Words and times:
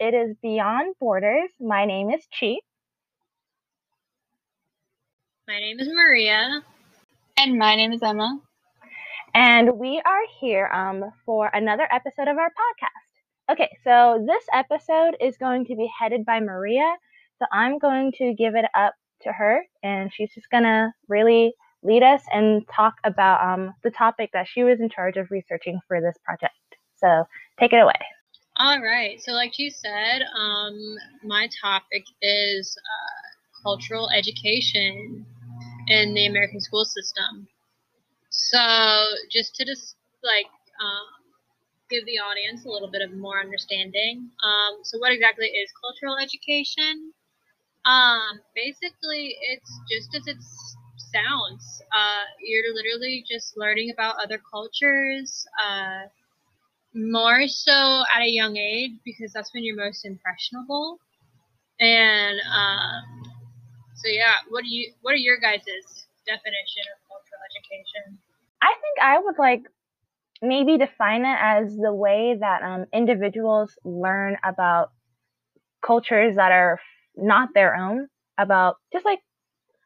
It 0.00 0.14
is 0.14 0.36
Beyond 0.40 0.94
Borders. 1.00 1.50
My 1.58 1.84
name 1.84 2.10
is 2.10 2.22
Chi. 2.38 2.58
My 5.48 5.58
name 5.58 5.80
is 5.80 5.88
Maria. 5.88 6.62
And 7.36 7.58
my 7.58 7.74
name 7.74 7.92
is 7.92 8.00
Emma. 8.00 8.38
And 9.34 9.76
we 9.76 10.00
are 10.06 10.20
here 10.40 10.68
um, 10.72 11.10
for 11.26 11.50
another 11.52 11.88
episode 11.90 12.28
of 12.28 12.38
our 12.38 12.50
podcast. 12.50 13.52
Okay, 13.52 13.76
so 13.82 14.24
this 14.24 14.44
episode 14.52 15.16
is 15.20 15.36
going 15.36 15.64
to 15.64 15.74
be 15.74 15.90
headed 15.98 16.24
by 16.24 16.38
Maria. 16.38 16.94
So 17.40 17.46
I'm 17.50 17.80
going 17.80 18.12
to 18.18 18.34
give 18.34 18.54
it 18.54 18.66
up 18.76 18.94
to 19.22 19.32
her, 19.32 19.64
and 19.82 20.12
she's 20.14 20.32
just 20.32 20.48
going 20.50 20.62
to 20.62 20.92
really 21.08 21.54
lead 21.82 22.04
us 22.04 22.22
and 22.32 22.62
talk 22.68 22.94
about 23.02 23.42
um, 23.42 23.74
the 23.82 23.90
topic 23.90 24.30
that 24.32 24.46
she 24.46 24.62
was 24.62 24.78
in 24.78 24.90
charge 24.90 25.16
of 25.16 25.32
researching 25.32 25.80
for 25.88 26.00
this 26.00 26.16
project. 26.24 26.54
So 26.94 27.24
take 27.58 27.72
it 27.72 27.78
away. 27.78 27.98
All 28.58 28.80
right. 28.82 29.20
So, 29.22 29.32
like 29.32 29.58
you 29.58 29.70
said, 29.70 30.22
um, 30.36 30.76
my 31.22 31.48
topic 31.62 32.04
is 32.20 32.76
uh, 32.76 33.62
cultural 33.62 34.10
education 34.10 35.24
in 35.88 36.14
the 36.14 36.26
American 36.26 36.60
school 36.60 36.84
system. 36.84 37.48
So, 38.30 39.04
just 39.30 39.54
to 39.56 39.64
just 39.64 39.96
like 40.24 40.46
um, 40.80 41.06
give 41.90 42.04
the 42.06 42.18
audience 42.18 42.64
a 42.66 42.68
little 42.68 42.90
bit 42.90 43.02
of 43.02 43.12
more 43.16 43.40
understanding. 43.40 44.30
Um, 44.42 44.80
so, 44.84 44.98
what 44.98 45.12
exactly 45.12 45.46
is 45.46 45.70
cultural 45.80 46.18
education? 46.18 47.12
Um, 47.86 48.40
basically, 48.54 49.36
it's 49.40 49.72
just 49.90 50.14
as 50.16 50.26
it 50.26 50.38
sounds. 51.14 51.82
Uh, 51.92 52.24
you're 52.44 52.74
literally 52.74 53.24
just 53.28 53.56
learning 53.56 53.90
about 53.92 54.16
other 54.22 54.40
cultures. 54.50 55.46
Uh, 55.62 56.08
more 56.98 57.46
so 57.46 58.02
at 58.14 58.22
a 58.22 58.28
young 58.28 58.56
age 58.56 58.92
because 59.04 59.32
that's 59.32 59.54
when 59.54 59.64
you're 59.64 59.76
most 59.76 60.04
impressionable. 60.04 60.98
And 61.80 62.40
um, 62.52 63.32
so, 63.94 64.08
yeah, 64.08 64.34
what 64.50 64.64
do 64.64 64.68
you 64.68 64.92
what 65.02 65.12
are 65.12 65.16
your 65.16 65.38
guys' 65.38 65.62
definition 66.26 66.84
of 66.92 67.08
cultural 67.08 67.40
education? 67.50 68.18
I 68.60 68.74
think 68.74 68.98
I 69.02 69.18
would 69.20 69.38
like 69.38 69.62
maybe 70.42 70.76
define 70.76 71.24
it 71.24 71.38
as 71.40 71.76
the 71.76 71.94
way 71.94 72.36
that 72.38 72.62
um, 72.62 72.86
individuals 72.92 73.72
learn 73.84 74.36
about 74.44 74.90
cultures 75.84 76.36
that 76.36 76.52
are 76.52 76.80
not 77.16 77.50
their 77.54 77.76
own, 77.76 78.08
about 78.38 78.76
just 78.92 79.04
like 79.04 79.20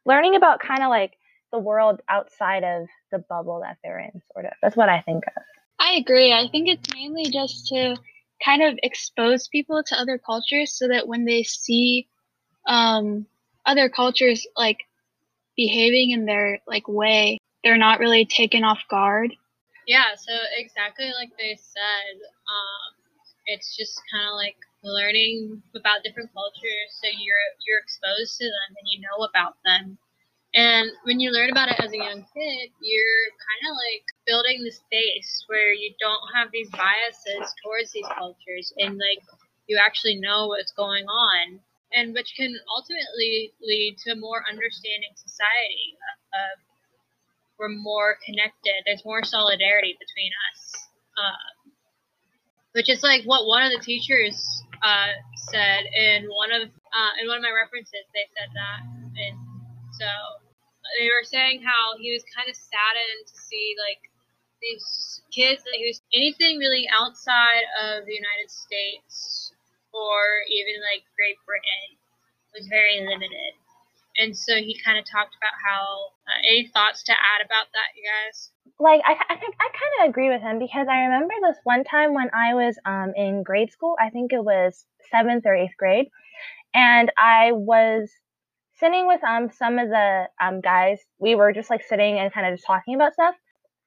learning 0.06 0.34
about 0.34 0.60
kind 0.60 0.82
of 0.82 0.88
like 0.88 1.12
the 1.52 1.58
world 1.58 2.00
outside 2.08 2.64
of 2.64 2.86
the 3.10 3.18
bubble 3.28 3.60
that 3.62 3.76
they're 3.82 3.98
in, 3.98 4.22
sort 4.32 4.46
of. 4.46 4.52
That's 4.62 4.76
what 4.76 4.88
I 4.88 5.00
think 5.02 5.24
of. 5.36 5.42
I 5.82 5.94
agree. 5.94 6.32
I 6.32 6.46
think 6.48 6.68
it's 6.68 6.94
mainly 6.94 7.24
just 7.24 7.66
to 7.68 7.96
kind 8.44 8.62
of 8.62 8.78
expose 8.84 9.48
people 9.48 9.82
to 9.82 9.98
other 9.98 10.16
cultures 10.16 10.78
so 10.78 10.86
that 10.88 11.08
when 11.08 11.24
they 11.24 11.42
see 11.42 12.06
um, 12.68 13.26
other 13.66 13.88
cultures 13.88 14.46
like 14.56 14.78
behaving 15.56 16.12
in 16.12 16.24
their 16.24 16.60
like 16.68 16.86
way, 16.86 17.38
they're 17.64 17.76
not 17.78 17.98
really 17.98 18.24
taken 18.24 18.62
off 18.62 18.78
guard. 18.88 19.34
Yeah, 19.88 20.14
so 20.16 20.32
exactly 20.56 21.10
like 21.18 21.30
they 21.36 21.58
said, 21.60 22.14
um, 22.46 23.02
it's 23.46 23.76
just 23.76 24.00
kind 24.12 24.28
of 24.28 24.36
like 24.36 24.56
learning 24.84 25.62
about 25.74 26.02
different 26.02 26.30
cultures 26.34 26.90
so 27.00 27.06
you're 27.06 27.46
you're 27.66 27.78
exposed 27.78 28.38
to 28.38 28.44
them 28.44 28.70
and 28.78 28.86
you 28.90 29.00
know 29.00 29.24
about 29.24 29.54
them 29.64 29.98
and 30.54 30.90
when 31.04 31.20
you 31.20 31.30
learn 31.30 31.50
about 31.50 31.70
it 31.70 31.80
as 31.80 31.92
a 31.92 31.96
young 31.96 32.24
kid, 32.34 32.70
you're 32.80 33.24
kind 33.40 33.62
of 33.68 33.74
like 33.74 34.04
building 34.26 34.62
this 34.64 34.80
base 34.90 35.44
where 35.48 35.72
you 35.72 35.94
don't 35.98 36.22
have 36.34 36.48
these 36.52 36.68
biases 36.70 37.48
towards 37.64 37.92
these 37.92 38.06
cultures 38.18 38.72
and 38.78 38.98
like 38.98 39.24
you 39.66 39.80
actually 39.80 40.16
know 40.20 40.48
what's 40.48 40.72
going 40.72 41.06
on 41.06 41.60
and 41.94 42.12
which 42.14 42.34
can 42.36 42.52
ultimately 42.74 43.52
lead 43.62 43.96
to 44.04 44.12
a 44.12 44.16
more 44.16 44.44
understanding 44.50 45.12
society. 45.14 45.96
Uh, 46.32 46.56
we're 47.58 47.68
more 47.68 48.16
connected. 48.24 48.82
There's 48.84 49.04
more 49.04 49.22
solidarity 49.24 49.96
between 50.00 50.32
us. 50.50 50.88
Uh, 51.16 51.52
which 52.72 52.88
is 52.88 53.02
like 53.02 53.22
what 53.24 53.46
one 53.46 53.62
of 53.62 53.70
the 53.70 53.84
teachers 53.84 54.36
uh, 54.82 55.12
said 55.52 55.84
in 55.94 56.24
one 56.28 56.52
of 56.52 56.68
uh, 56.68 57.12
in 57.20 57.28
one 57.28 57.36
of 57.36 57.42
my 57.42 57.52
references. 57.52 58.04
They 58.12 58.26
said 58.32 58.48
that, 58.56 58.80
and 59.16 59.36
so 59.92 60.08
they 60.98 61.08
were 61.08 61.24
saying 61.24 61.62
how 61.62 61.96
he 61.98 62.12
was 62.12 62.24
kind 62.34 62.48
of 62.50 62.56
saddened 62.56 63.24
to 63.26 63.36
see 63.38 63.74
like 63.78 64.02
these 64.62 65.22
kids 65.34 65.62
he 65.74 65.86
was 65.86 66.00
anything 66.14 66.58
really 66.58 66.86
outside 66.94 67.66
of 67.82 68.06
the 68.06 68.14
United 68.14 68.50
States 68.50 69.52
or 69.92 70.44
even 70.48 70.80
like 70.80 71.04
Great 71.16 71.36
Britain 71.44 71.98
was 72.54 72.66
very 72.68 73.00
limited. 73.00 73.52
And 74.18 74.36
so 74.36 74.56
he 74.56 74.76
kind 74.84 74.98
of 74.98 75.04
talked 75.08 75.34
about 75.36 75.56
how 75.56 76.12
uh, 76.28 76.40
any 76.48 76.68
thoughts 76.68 77.02
to 77.04 77.12
add 77.12 77.44
about 77.44 77.72
that, 77.72 77.96
you 77.96 78.04
guys? 78.04 78.50
Like 78.78 79.00
I, 79.04 79.16
I 79.32 79.36
think 79.36 79.54
I 79.58 79.68
kind 79.72 79.92
of 80.00 80.10
agree 80.10 80.28
with 80.28 80.42
him 80.42 80.58
because 80.58 80.86
I 80.88 81.08
remember 81.08 81.34
this 81.40 81.56
one 81.64 81.84
time 81.84 82.12
when 82.12 82.28
I 82.34 82.54
was 82.54 82.76
um, 82.84 83.12
in 83.16 83.42
grade 83.42 83.72
school. 83.72 83.96
I 84.00 84.10
think 84.10 84.32
it 84.32 84.44
was 84.44 84.84
seventh 85.10 85.46
or 85.46 85.54
eighth 85.54 85.76
grade, 85.78 86.08
and 86.74 87.10
I 87.16 87.52
was 87.52 88.10
sitting 88.82 89.06
with 89.06 89.22
um 89.24 89.50
some 89.50 89.78
of 89.78 89.88
the 89.88 90.26
um 90.40 90.60
guys, 90.60 90.98
we 91.18 91.34
were 91.34 91.52
just 91.52 91.70
like 91.70 91.82
sitting 91.82 92.18
and 92.18 92.32
kind 92.32 92.46
of 92.46 92.54
just 92.54 92.66
talking 92.66 92.94
about 92.94 93.14
stuff. 93.14 93.34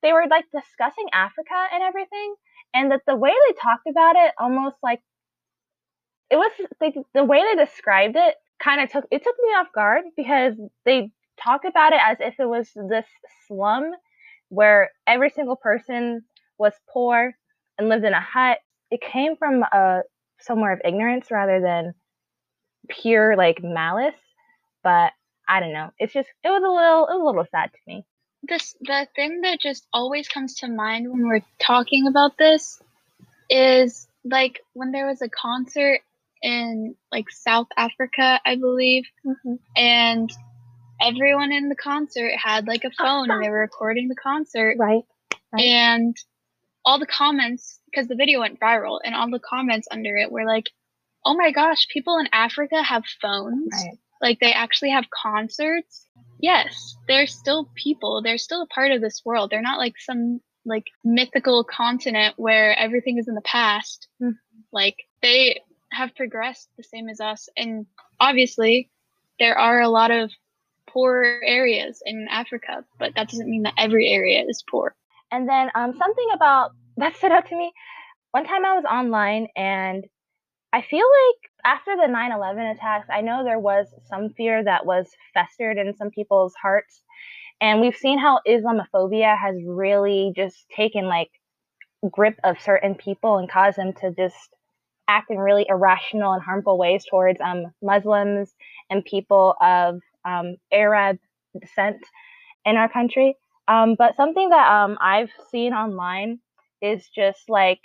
They 0.02 0.14
were 0.14 0.26
like 0.30 0.46
discussing 0.54 1.08
Africa 1.14 1.68
and 1.74 1.84
everything, 1.84 2.36
and 2.74 2.92
that 2.92 3.02
the 3.08 3.16
way 3.16 3.32
they 3.32 3.54
talked 3.62 3.88
about 3.90 4.16
it 4.16 4.32
almost 4.40 4.78
like 4.82 5.02
it 6.30 6.38
was 6.38 6.52
like 6.82 6.96
the 7.14 7.24
way 7.24 7.42
they 7.44 7.64
described 7.64 8.16
it 8.16 8.36
kind 8.64 8.82
of 8.82 8.90
took 8.92 9.06
it 9.12 9.24
took 9.24 9.36
me 9.44 9.50
off 9.50 9.68
guard 9.74 10.04
because 10.16 10.54
they 10.86 11.12
talked 11.44 11.66
about 11.66 11.94
it 11.94 12.00
as 12.06 12.18
if 12.22 12.40
it 12.40 12.48
was 12.48 12.70
this 12.90 13.06
slum 13.48 13.92
where 14.50 14.92
every 15.08 15.30
single 15.30 15.56
person 15.56 16.22
was 16.58 16.74
poor 16.92 17.34
and 17.78 17.90
lived 17.90 18.06
in 18.06 18.14
a 18.14 18.22
hut. 18.22 18.60
It 18.92 19.02
came 19.02 19.36
from 19.36 19.64
a 19.64 19.76
uh, 19.76 20.02
somewhere 20.40 20.74
of 20.74 20.82
ignorance 20.86 21.32
rather 21.32 21.60
than 21.60 21.94
pure 22.90 23.36
like 23.36 23.64
malice 23.64 24.16
but 24.86 25.14
I 25.50 25.60
don't 25.60 25.74
know. 25.74 25.90
It's 25.98 26.14
just 26.14 26.30
it 26.44 26.50
was 26.50 26.64
a 26.64 26.70
little 26.70 27.08
it 27.08 27.18
was 27.18 27.22
a 27.22 27.26
little 27.26 27.48
sad 27.52 27.72
to 27.74 27.80
me. 27.88 28.06
This 28.44 28.76
the 28.80 29.08
thing 29.16 29.42
that 29.42 29.60
just 29.60 29.86
always 29.92 30.30
comes 30.30 30.56
to 30.58 30.68
mind 30.68 31.12
when 31.12 31.28
we're 31.28 31.44
talking 31.60 32.08
about 32.08 32.38
this 32.38 32.80
is 33.50 34.08
like 34.24 34.62
when 34.74 34.92
there 34.92 35.08
was 35.08 35.22
a 35.22 35.30
concert 35.30 36.00
in 36.42 36.96
like 37.12 37.32
South 37.32 37.68
Africa, 37.76 38.40
I 38.46 38.56
believe, 38.56 39.06
mm-hmm. 39.26 39.56
and 39.76 40.32
everyone 41.02 41.52
in 41.52 41.70
the 41.70 41.76
concert 41.76 42.34
had 42.38 42.68
like 42.68 42.84
a 42.84 42.92
phone 42.92 43.32
and 43.32 43.44
they 43.44 43.50
were 43.50 43.62
recording 43.62 44.08
the 44.08 44.16
concert. 44.16 44.78
Right. 44.80 45.04
right. 45.52 45.64
And 45.64 46.16
all 46.86 47.00
the 47.00 47.08
comments 47.08 47.80
because 47.88 48.08
the 48.08 48.16
video 48.16 48.42
went 48.42 48.60
viral 48.60 49.00
and 49.04 49.16
all 49.16 49.32
the 49.32 49.40
comments 49.40 49.88
under 49.90 50.16
it 50.16 50.32
were 50.32 50.46
like, 50.46 50.70
"Oh 51.26 51.36
my 51.36 51.52
gosh, 51.52 51.88
people 51.92 52.20
in 52.20 52.28
Africa 52.32 52.84
have 52.84 53.04
phones." 53.20 53.74
Right 53.74 53.98
like 54.22 54.40
they 54.40 54.54
actually 54.54 54.92
have 54.92 55.06
concerts. 55.24 56.08
Yes 56.40 56.96
they're 57.08 57.28
still 57.28 57.70
people. 57.76 58.22
They're 58.22 58.38
still 58.38 58.64
a 58.64 58.68
part 58.68 58.92
of 58.92 59.02
this 59.02 59.22
world. 59.26 59.50
They're 59.50 59.62
not 59.62 59.80
like 59.80 59.96
some 60.00 60.42
like 60.66 60.86
mythical 61.04 61.64
continent 61.64 62.36
where 62.38 62.78
everything 62.78 63.18
is 63.18 63.28
in 63.28 63.36
the 63.36 63.42
past. 63.42 64.08
Mm-hmm. 64.22 64.32
like 64.72 64.96
they 65.22 65.62
have 65.92 66.16
progressed 66.16 66.70
the 66.78 66.84
same 66.84 67.10
as 67.10 67.20
us. 67.20 67.50
And 67.56 67.86
obviously 68.20 68.90
there 69.40 69.58
are 69.58 69.82
a 69.82 69.90
lot 69.90 70.12
of 70.12 70.32
poor 70.88 71.42
areas 71.44 72.02
in 72.06 72.28
africa 72.30 72.86
but 72.98 73.14
that 73.16 73.28
doesn't 73.30 73.50
mean 73.50 73.64
that 73.64 73.74
every 73.78 74.08
area 74.10 74.46
is 74.48 74.64
poor. 74.70 74.96
And 75.32 75.48
then 75.48 75.70
um, 75.76 75.94
something 75.98 76.28
about 76.34 76.72
that 76.98 77.16
stood 77.18 77.32
out 77.32 77.48
to 77.50 77.56
me. 77.56 77.72
One 78.32 78.46
time 78.46 78.66
i 78.66 78.76
was 78.76 78.86
online 78.86 79.48
and 79.56 80.06
I 80.74 80.82
feel 80.82 81.06
like 81.06 81.52
after 81.66 81.98
the 81.98 82.08
9 82.08 82.32
11 82.32 82.66
attacks, 82.68 83.08
I 83.12 83.22
know 83.22 83.44
there 83.44 83.60
was 83.60 83.88
some 84.08 84.30
fear 84.30 84.64
that 84.64 84.86
was 84.86 85.08
festered 85.34 85.78
in 85.78 85.96
some 85.98 86.12
people's 86.12 86.54
hearts. 86.62 87.02
And 87.60 87.82
we've 87.82 87.96
seen 87.96 88.20
how 88.20 88.40
Islamophobia 88.48 89.38
has 89.38 89.56
really 89.66 90.32
just 90.36 90.70
taken 90.70 91.06
like 91.06 91.32
grip 92.12 92.38
of 92.44 92.62
certain 92.62 92.96
people 92.96 93.38
and 93.38 93.50
caused 93.50 93.78
them 93.78 93.94
to 93.94 94.12
just 94.12 94.56
act 95.08 95.32
in 95.32 95.38
really 95.38 95.66
irrational 95.68 96.34
and 96.34 96.44
harmful 96.44 96.78
ways 96.78 97.06
towards 97.10 97.40
um, 97.42 97.66
Muslims 97.82 98.54
and 98.90 99.04
people 99.06 99.56
of 99.62 100.00
um, 100.24 100.58
Arab 100.72 101.18
descent 101.60 101.98
in 102.66 102.76
our 102.76 102.90
country. 102.90 103.36
Um, 103.68 103.96
but 103.98 104.16
something 104.16 104.50
that 104.50 104.72
um, 104.72 104.98
I've 105.02 105.32
seen 105.52 105.74
online 105.74 106.40
is 106.82 107.08
just 107.16 107.50
like 107.50 107.80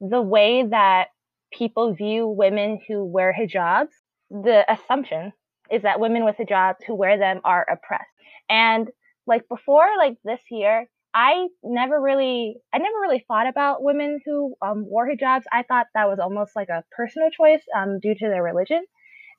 the 0.00 0.20
way 0.20 0.66
that 0.66 1.08
people 1.56 1.94
view 1.94 2.26
women 2.26 2.80
who 2.86 3.04
wear 3.04 3.34
hijabs, 3.38 3.90
the 4.30 4.64
assumption 4.70 5.32
is 5.70 5.82
that 5.82 6.00
women 6.00 6.24
with 6.24 6.36
hijabs 6.36 6.82
who 6.86 6.94
wear 6.94 7.18
them 7.18 7.40
are 7.44 7.66
oppressed. 7.70 8.04
And 8.48 8.88
like 9.26 9.48
before, 9.48 9.86
like 9.98 10.16
this 10.24 10.40
year, 10.50 10.86
I 11.14 11.48
never 11.62 12.00
really, 12.00 12.56
I 12.72 12.78
never 12.78 12.98
really 13.00 13.24
thought 13.28 13.46
about 13.46 13.82
women 13.82 14.20
who 14.24 14.54
um, 14.62 14.84
wore 14.86 15.08
hijabs. 15.08 15.44
I 15.52 15.62
thought 15.62 15.86
that 15.94 16.08
was 16.08 16.18
almost 16.18 16.56
like 16.56 16.68
a 16.68 16.84
personal 16.96 17.30
choice 17.30 17.62
um, 17.76 18.00
due 18.00 18.14
to 18.14 18.28
their 18.28 18.42
religion. 18.42 18.84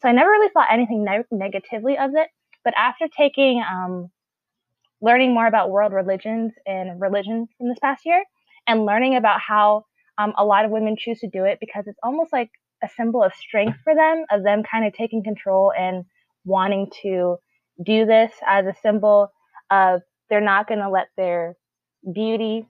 So 0.02 0.10
I 0.10 0.12
never 0.12 0.30
really 0.30 0.50
thought 0.54 0.68
anything 0.72 1.04
ne- 1.04 1.24
negatively 1.32 1.98
of 1.98 2.12
it. 2.16 2.30
But 2.64 2.74
after 2.78 3.08
taking, 3.08 3.62
um, 3.62 4.10
learning 5.02 5.34
more 5.34 5.48
about 5.48 5.70
world 5.70 5.92
religions 5.92 6.54
and 6.66 7.00
religion 7.02 7.48
from 7.58 7.70
this 7.70 7.80
past 7.80 8.06
year, 8.06 8.24
and 8.68 8.86
learning 8.86 9.16
about 9.16 9.42
how 9.42 9.86
um, 10.18 10.34
a 10.38 10.46
lot 10.46 10.66
of 10.66 10.72
women 10.72 10.96
choose 10.98 11.20
to 11.20 11.30
do 11.30 11.46
it 11.46 11.60
because 11.60 11.86
it's 11.88 12.00
almost 12.04 12.32
like 12.32 12.52
a 12.84 12.90
symbol 12.98 13.24
of 13.24 13.34
strength 13.34 13.78
for 13.84 13.96
them, 13.96 14.26
of 14.32 14.44
them 14.44 14.64
kind 14.64 14.86
of 14.86 14.94
taking 14.94 15.24
control 15.24 15.72
and 15.78 16.06
wanting 16.46 16.90
to 17.02 17.38
do 17.84 18.06
this 18.06 18.32
as 18.46 18.66
a 18.66 18.76
symbol 18.82 19.32
of 19.72 20.02
they're 20.30 20.42
not 20.42 20.68
going 20.68 20.80
to 20.80 20.90
let 20.90 21.08
their 21.18 21.56
beauty 22.14 22.68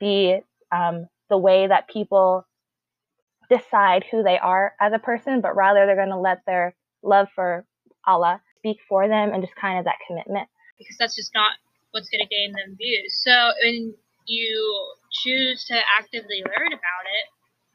be 0.00 0.38
um, 0.72 1.06
the 1.30 1.38
way 1.38 1.66
that 1.66 1.88
people 1.88 2.46
decide 3.48 4.04
who 4.10 4.22
they 4.22 4.38
are 4.38 4.72
as 4.80 4.92
a 4.92 4.98
person, 4.98 5.40
but 5.40 5.56
rather 5.56 5.86
they're 5.86 5.96
going 5.96 6.08
to 6.08 6.18
let 6.18 6.40
their 6.46 6.74
love 7.02 7.28
for 7.34 7.64
Allah 8.06 8.40
speak 8.58 8.78
for 8.88 9.08
them 9.08 9.32
and 9.32 9.42
just 9.42 9.54
kind 9.56 9.78
of 9.78 9.84
that 9.84 9.96
commitment. 10.06 10.48
Because 10.78 10.96
that's 10.98 11.14
just 11.14 11.30
not 11.34 11.52
what's 11.92 12.08
going 12.08 12.26
to 12.26 12.28
gain 12.28 12.52
them 12.52 12.76
views. 12.76 13.20
So 13.22 13.52
when 13.62 13.94
you 14.26 14.94
choose 15.14 15.64
to 15.70 15.76
actively 15.98 16.42
learn 16.42 16.72
about 16.74 17.04
it, 17.06 17.26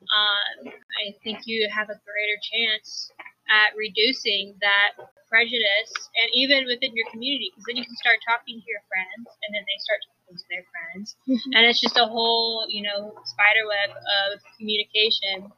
um, 0.07 0.71
I 0.71 1.15
think 1.23 1.43
you 1.45 1.67
have 1.71 1.89
a 1.89 1.99
greater 2.07 2.39
chance 2.39 3.11
at 3.49 3.75
reducing 3.75 4.55
that 4.61 4.95
prejudice 5.27 5.93
and 6.21 6.29
even 6.33 6.65
within 6.65 6.95
your 6.97 7.05
community 7.13 7.53
because 7.53 7.65
then 7.69 7.77
you 7.77 7.85
can 7.85 7.97
start 7.97 8.17
talking 8.25 8.57
to 8.57 8.67
your 8.69 8.81
friends 8.89 9.29
and 9.45 9.49
then 9.53 9.61
they 9.61 9.77
start 9.77 10.01
talking 10.09 10.37
to 10.37 10.47
their 10.49 10.65
friends. 10.73 11.13
Mm-hmm. 11.29 11.53
and 11.53 11.61
it's 11.69 11.81
just 11.81 11.97
a 11.97 12.05
whole 12.05 12.65
you 12.69 12.81
know 12.81 13.13
spider 13.25 13.65
web 13.69 13.93
of 13.93 14.41
communication. 14.57 15.53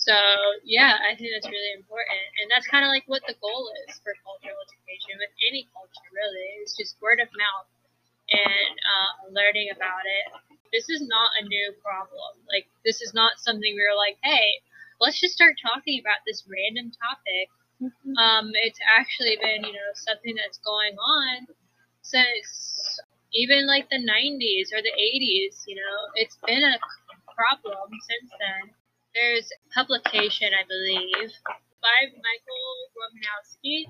So 0.00 0.16
yeah 0.64 0.98
i 1.06 1.14
think 1.14 1.30
that's 1.30 1.46
really 1.46 1.74
important. 1.76 2.22
And 2.42 2.50
that's 2.50 2.66
kind 2.66 2.82
of 2.82 2.90
like 2.90 3.06
what 3.06 3.22
the 3.30 3.38
goal 3.38 3.70
is 3.86 4.00
for 4.02 4.10
cultural 4.26 4.58
education 4.58 5.20
with 5.22 5.34
any 5.46 5.68
culture 5.70 6.08
really. 6.10 6.64
It's 6.66 6.74
just 6.74 6.98
word 6.98 7.22
of 7.22 7.30
mouth 7.36 7.68
and 8.30 8.74
uh, 8.78 9.10
learning 9.34 9.70
about 9.74 10.02
it 10.06 10.49
this 10.72 10.88
is 10.88 11.02
not 11.02 11.30
a 11.40 11.46
new 11.46 11.72
problem 11.82 12.34
like 12.52 12.66
this 12.84 13.00
is 13.00 13.12
not 13.14 13.32
something 13.38 13.74
we 13.74 13.82
were 13.82 13.96
like 13.96 14.16
hey 14.22 14.60
let's 15.00 15.18
just 15.18 15.34
start 15.34 15.56
talking 15.56 15.98
about 15.98 16.20
this 16.26 16.44
random 16.44 16.92
topic. 16.92 17.48
Mm-hmm. 17.80 18.14
Um, 18.20 18.52
it's 18.60 18.78
actually 18.84 19.40
been, 19.40 19.64
you 19.64 19.72
know, 19.72 19.90
something 19.96 20.36
that's 20.36 20.60
going 20.60 20.94
on 21.00 21.48
since 22.04 23.00
even 23.32 23.66
like 23.66 23.88
the 23.88 23.98
90s 23.98 24.68
or 24.76 24.84
the 24.84 24.92
80s, 24.92 25.64
you 25.66 25.76
know, 25.76 25.96
it's 26.14 26.36
been 26.46 26.62
a 26.62 26.76
problem 27.32 27.88
since 28.04 28.30
then. 28.36 28.76
There's 29.16 29.48
publication, 29.74 30.52
I 30.52 30.62
believe, 30.68 31.32
by 31.80 31.98
Michael 32.12 32.70
Romanowski, 32.94 33.88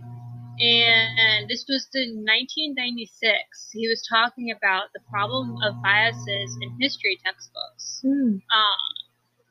and 0.60 1.48
this 1.48 1.64
was 1.68 1.88
in 1.94 2.20
1996. 2.28 3.72
He 3.72 3.88
was 3.88 4.04
talking 4.04 4.52
about 4.52 4.92
the 4.92 5.00
problem 5.08 5.56
of 5.64 5.80
biases 5.82 6.52
in 6.60 6.76
history 6.78 7.18
textbooks. 7.24 8.04
Mm. 8.04 8.44
Um, 8.44 8.92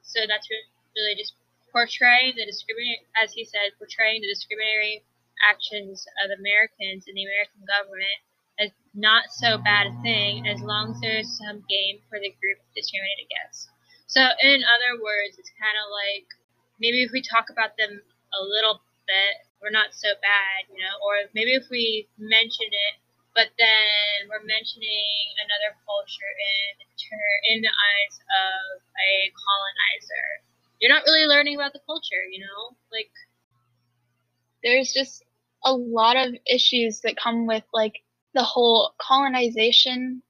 so 0.06 0.22
that's 0.30 0.48
really 0.96 1.16
just 1.18 1.34
portraying 1.74 2.38
the 2.38 2.46
discriminatory, 2.46 3.06
as 3.18 3.34
he 3.34 3.46
said, 3.46 3.74
portraying 3.78 4.22
the 4.22 4.30
discriminatory 4.30 5.02
actions 5.42 6.06
of 6.26 6.30
Americans 6.38 7.10
and 7.10 7.18
the 7.18 7.26
American 7.26 7.66
government 7.66 8.20
as 8.60 8.70
not 8.94 9.32
so 9.32 9.58
bad 9.58 9.88
a 9.88 9.96
thing 10.04 10.46
as 10.46 10.62
long 10.62 10.92
as 10.92 11.00
there's 11.02 11.32
some 11.40 11.64
gain 11.70 12.04
for 12.10 12.20
the 12.20 12.30
group 12.38 12.60
discriminated 12.76 13.26
against. 13.26 13.72
So, 14.06 14.22
in 14.44 14.62
other 14.62 15.00
words, 15.00 15.40
it's 15.40 15.54
kind 15.58 15.78
of 15.80 15.88
like 15.90 16.28
maybe 16.78 17.02
if 17.02 17.12
we 17.14 17.22
talk 17.22 17.50
about 17.50 17.78
them 17.78 18.02
a 18.34 18.42
little 18.44 18.82
bit, 19.08 19.49
we're 19.62 19.74
not 19.76 19.92
so 19.94 20.16
bad, 20.24 20.68
you 20.72 20.80
know, 20.80 20.96
or 21.04 21.28
maybe 21.36 21.56
if 21.56 21.68
we 21.70 22.08
mention 22.18 22.68
it, 22.72 22.96
but 23.36 23.52
then 23.60 24.28
we're 24.32 24.44
mentioning 24.44 25.22
another 25.44 25.76
culture 25.86 26.34
in 26.34 26.88
in 27.56 27.62
the 27.64 27.72
eyes 27.72 28.16
of 28.20 28.80
a 28.80 29.32
colonizer 29.34 30.44
you're 30.80 30.92
not 30.94 31.04
really 31.06 31.28
learning 31.28 31.56
about 31.56 31.74
the 31.74 31.82
culture, 31.86 32.24
you 32.32 32.40
know? 32.40 32.76
Like 32.92 33.12
there's 34.64 34.94
just 34.94 35.24
a 35.64 35.74
lot 35.74 36.16
of 36.16 36.36
issues 36.48 37.02
that 37.02 37.18
come 37.22 37.46
with 37.46 37.64
like 37.74 38.02
the 38.34 38.44
whole 38.44 38.94
colonization 39.00 40.22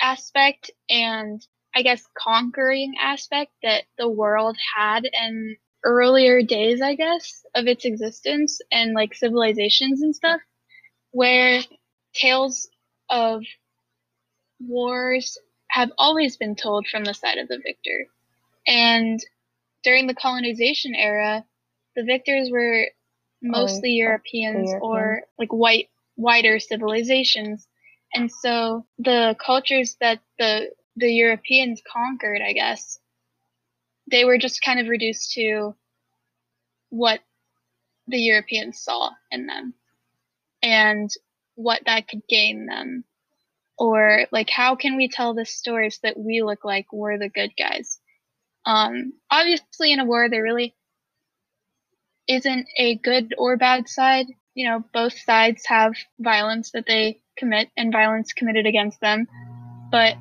aspect 0.00 0.70
and 0.88 1.46
I 1.74 1.82
guess 1.82 2.02
conquering 2.16 2.94
aspect 3.00 3.52
that 3.62 3.84
the 3.98 4.08
world 4.08 4.56
had 4.76 5.04
in 5.04 5.56
earlier 5.84 6.42
days, 6.42 6.80
I 6.80 6.94
guess, 6.94 7.44
of 7.54 7.66
its 7.66 7.84
existence 7.84 8.60
and 8.70 8.94
like 8.94 9.14
civilizations 9.14 10.02
and 10.02 10.14
stuff, 10.14 10.40
where 11.10 11.60
tales 12.14 12.68
of 13.10 13.42
wars 14.60 15.38
have 15.68 15.90
always 15.98 16.36
been 16.36 16.54
told 16.54 16.86
from 16.86 17.04
the 17.04 17.14
side 17.14 17.38
of 17.38 17.48
the 17.48 17.60
victor. 17.64 18.06
And 18.66 19.20
during 19.82 20.06
the 20.06 20.14
colonization 20.14 20.94
era, 20.94 21.44
the 21.96 22.04
victors 22.04 22.50
were 22.50 22.86
mostly 23.42 23.90
oh, 23.90 24.06
Europeans 24.06 24.70
European. 24.70 24.80
or 24.82 25.22
like 25.38 25.52
white 25.52 25.88
whiter 26.14 26.58
civilizations. 26.60 27.66
And 28.14 28.30
so 28.30 28.86
the 28.98 29.36
cultures 29.44 29.96
that 30.00 30.20
the 30.38 30.70
the 30.96 31.10
Europeans 31.10 31.82
conquered, 31.90 32.42
I 32.42 32.52
guess, 32.52 32.98
they 34.10 34.24
were 34.24 34.38
just 34.38 34.62
kind 34.62 34.80
of 34.80 34.88
reduced 34.88 35.32
to 35.32 35.74
what 36.90 37.20
the 38.06 38.18
Europeans 38.18 38.80
saw 38.80 39.10
in 39.30 39.46
them 39.46 39.74
and 40.62 41.10
what 41.54 41.82
that 41.86 42.08
could 42.08 42.22
gain 42.28 42.66
them. 42.66 43.04
Or 43.78 44.26
like 44.30 44.50
how 44.50 44.76
can 44.76 44.96
we 44.96 45.08
tell 45.08 45.34
the 45.34 45.46
stories 45.46 45.98
that 46.02 46.18
we 46.18 46.42
look 46.42 46.64
like 46.64 46.92
we're 46.92 47.18
the 47.18 47.28
good 47.28 47.52
guys? 47.58 47.98
Um, 48.64 49.14
obviously, 49.30 49.92
in 49.92 49.98
a 49.98 50.04
war, 50.04 50.28
there 50.28 50.42
really 50.42 50.74
isn't 52.28 52.66
a 52.78 52.96
good 52.96 53.34
or 53.38 53.56
bad 53.56 53.88
side. 53.88 54.26
You 54.54 54.68
know, 54.68 54.84
both 54.92 55.18
sides 55.18 55.64
have 55.66 55.94
violence 56.20 56.70
that 56.72 56.86
they 56.86 57.22
commit 57.36 57.70
and 57.76 57.92
violence 57.92 58.32
committed 58.32 58.66
against 58.66 59.00
them. 59.00 59.26
But 59.90 60.16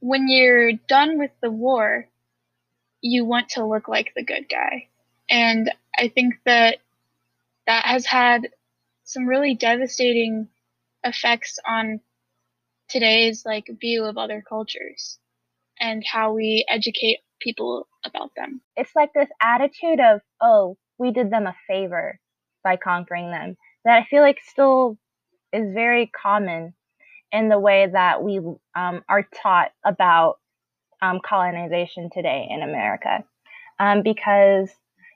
when 0.00 0.28
you're 0.28 0.72
done 0.72 1.18
with 1.18 1.30
the 1.40 1.50
war, 1.50 2.08
you 3.00 3.24
want 3.24 3.50
to 3.50 3.64
look 3.64 3.88
like 3.88 4.12
the 4.14 4.24
good 4.24 4.48
guy. 4.48 4.88
And 5.30 5.70
I 5.96 6.08
think 6.08 6.34
that 6.46 6.78
that 7.66 7.84
has 7.84 8.06
had 8.06 8.48
some 9.04 9.26
really 9.26 9.54
devastating 9.54 10.48
effects 11.04 11.58
on 11.66 12.00
today's 12.88 13.44
like 13.44 13.66
view 13.80 14.04
of 14.04 14.18
other 14.18 14.42
cultures 14.46 15.18
and 15.80 16.02
how 16.04 16.32
we 16.32 16.64
educate 16.68 17.18
people 17.40 17.86
about 18.04 18.30
them. 18.36 18.60
It's 18.76 18.94
like 18.96 19.12
this 19.12 19.28
attitude 19.40 20.00
of, 20.00 20.20
oh, 20.40 20.76
we 20.98 21.12
did 21.12 21.30
them 21.30 21.46
a 21.46 21.56
favor 21.66 22.18
by 22.64 22.76
conquering 22.76 23.30
them 23.30 23.56
that 23.84 23.98
I 23.98 24.04
feel 24.04 24.22
like 24.22 24.40
still 24.40 24.98
is 25.52 25.72
very 25.72 26.10
common 26.20 26.74
in 27.32 27.48
the 27.48 27.58
way 27.58 27.86
that 27.90 28.22
we 28.22 28.38
um, 28.74 29.02
are 29.08 29.26
taught 29.42 29.70
about 29.84 30.38
um, 31.02 31.20
colonization 31.24 32.10
today 32.12 32.46
in 32.50 32.62
America. 32.62 33.24
Um, 33.78 34.02
because 34.02 34.70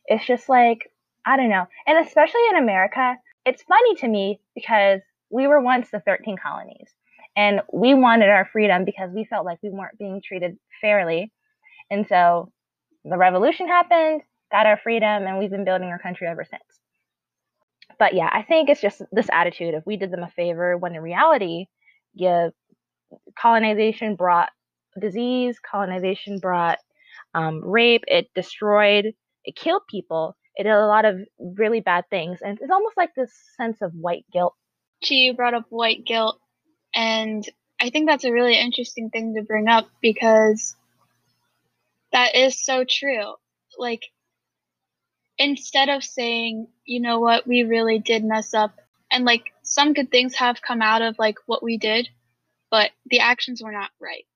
it's 0.07 0.27
just 0.27 0.49
like, 0.49 0.91
I 1.27 1.37
don't 1.37 1.51
know. 1.51 1.67
And 1.87 2.07
especially 2.07 2.41
in 2.51 2.57
America, 2.57 3.17
it's 3.45 3.63
funny 3.63 3.95
to 3.97 4.09
me 4.09 4.41
because 4.55 5.01
we 5.31 5.47
were 5.47 5.61
once 5.61 5.89
the 5.91 6.01
13 6.01 6.37
colonies. 6.43 6.89
And 7.35 7.63
we 7.73 7.95
wanted 7.95 8.29
our 8.29 8.49
freedom 8.53 8.85
because 8.85 9.11
we 9.13 9.25
felt 9.25 9.47
like 9.47 9.59
we 9.63 9.71
weren't 9.71 9.99
being 9.99 10.21
treated 10.23 10.59
fairly. 10.81 11.33
And 11.91 12.07
so 12.07 12.53
the 13.05 13.17
revolution 13.17 13.67
happened, 13.69 14.23
got 14.51 14.67
our 14.67 14.79
freedom, 14.83 15.27
and 15.27 15.39
we've 15.39 15.51
been 15.51 15.65
building 15.65 15.89
our 15.89 15.99
country 15.99 16.27
ever 16.29 16.45
since. 16.45 16.63
But 17.99 18.15
yeah, 18.15 18.29
I 18.31 18.43
think 18.43 18.69
it's 18.69 18.81
just 18.81 19.03
this 19.13 19.29
attitude 19.33 19.75
of 19.75 19.83
we 19.87 19.97
did 19.97 20.11
them 20.11 20.23
a 20.23 20.29
favor 20.29 20.77
when 20.77 20.95
in 20.95 21.03
reality, 21.03 21.67
yeah, 22.15 22.51
colonization 23.39 24.17
brought 24.17 24.51
disease, 25.01 25.59
colonization 25.59 26.39
brought 26.39 26.79
um, 27.35 27.65
rape, 27.65 28.05
it 28.07 28.31
destroyed, 28.35 29.15
it 29.45 29.57
killed 29.57 29.83
people, 29.89 30.37
it 30.57 30.65
did 30.65 30.73
a 30.73 30.87
lot 30.87 31.05
of 31.05 31.21
really 31.39 31.81
bad 31.81 32.05
things. 32.11 32.41
And 32.43 32.59
it's 32.61 32.71
almost 32.71 32.97
like 32.97 33.15
this 33.15 33.33
sense 33.57 33.81
of 33.81 33.93
white 33.95 34.27
guilt. 34.33 34.55
She 35.03 35.33
brought 35.33 35.55
up 35.55 35.65
white 35.71 36.05
guilt 36.05 36.39
and 36.95 37.45
I 37.81 37.91
think 37.91 38.09
that's 38.09 38.25
a 38.25 38.33
really 38.33 38.59
interesting 38.59 39.11
thing 39.11 39.35
to 39.35 39.43
bring 39.43 39.69
up 39.69 39.89
because 40.01 40.77
that 42.13 42.37
is 42.37 42.65
so 42.65 42.85
true. 42.89 43.35
Like, 43.79 44.03
instead 45.39 45.89
of 45.89 46.05
saying, 46.05 46.69
you 46.85 47.01
know 47.01 47.19
what, 47.19 47.47
we 47.47 47.65
really 47.65 47.99
did 47.99 48.23
mess 48.23 48.55
up, 48.55 48.79
and 49.11 49.25
like 49.25 49.53
some 49.63 49.95
good 49.95 50.11
things 50.11 50.37
have 50.37 50.63
come 50.63 50.81
out 50.83 51.03
of 51.03 51.19
like 51.19 51.37
what 51.47 51.63
we 51.63 51.79
did, 51.79 52.09
but 52.71 52.91
the 53.07 53.21
actions 53.21 53.63
were 53.63 53.73
not 53.73 53.91
right 54.01 54.27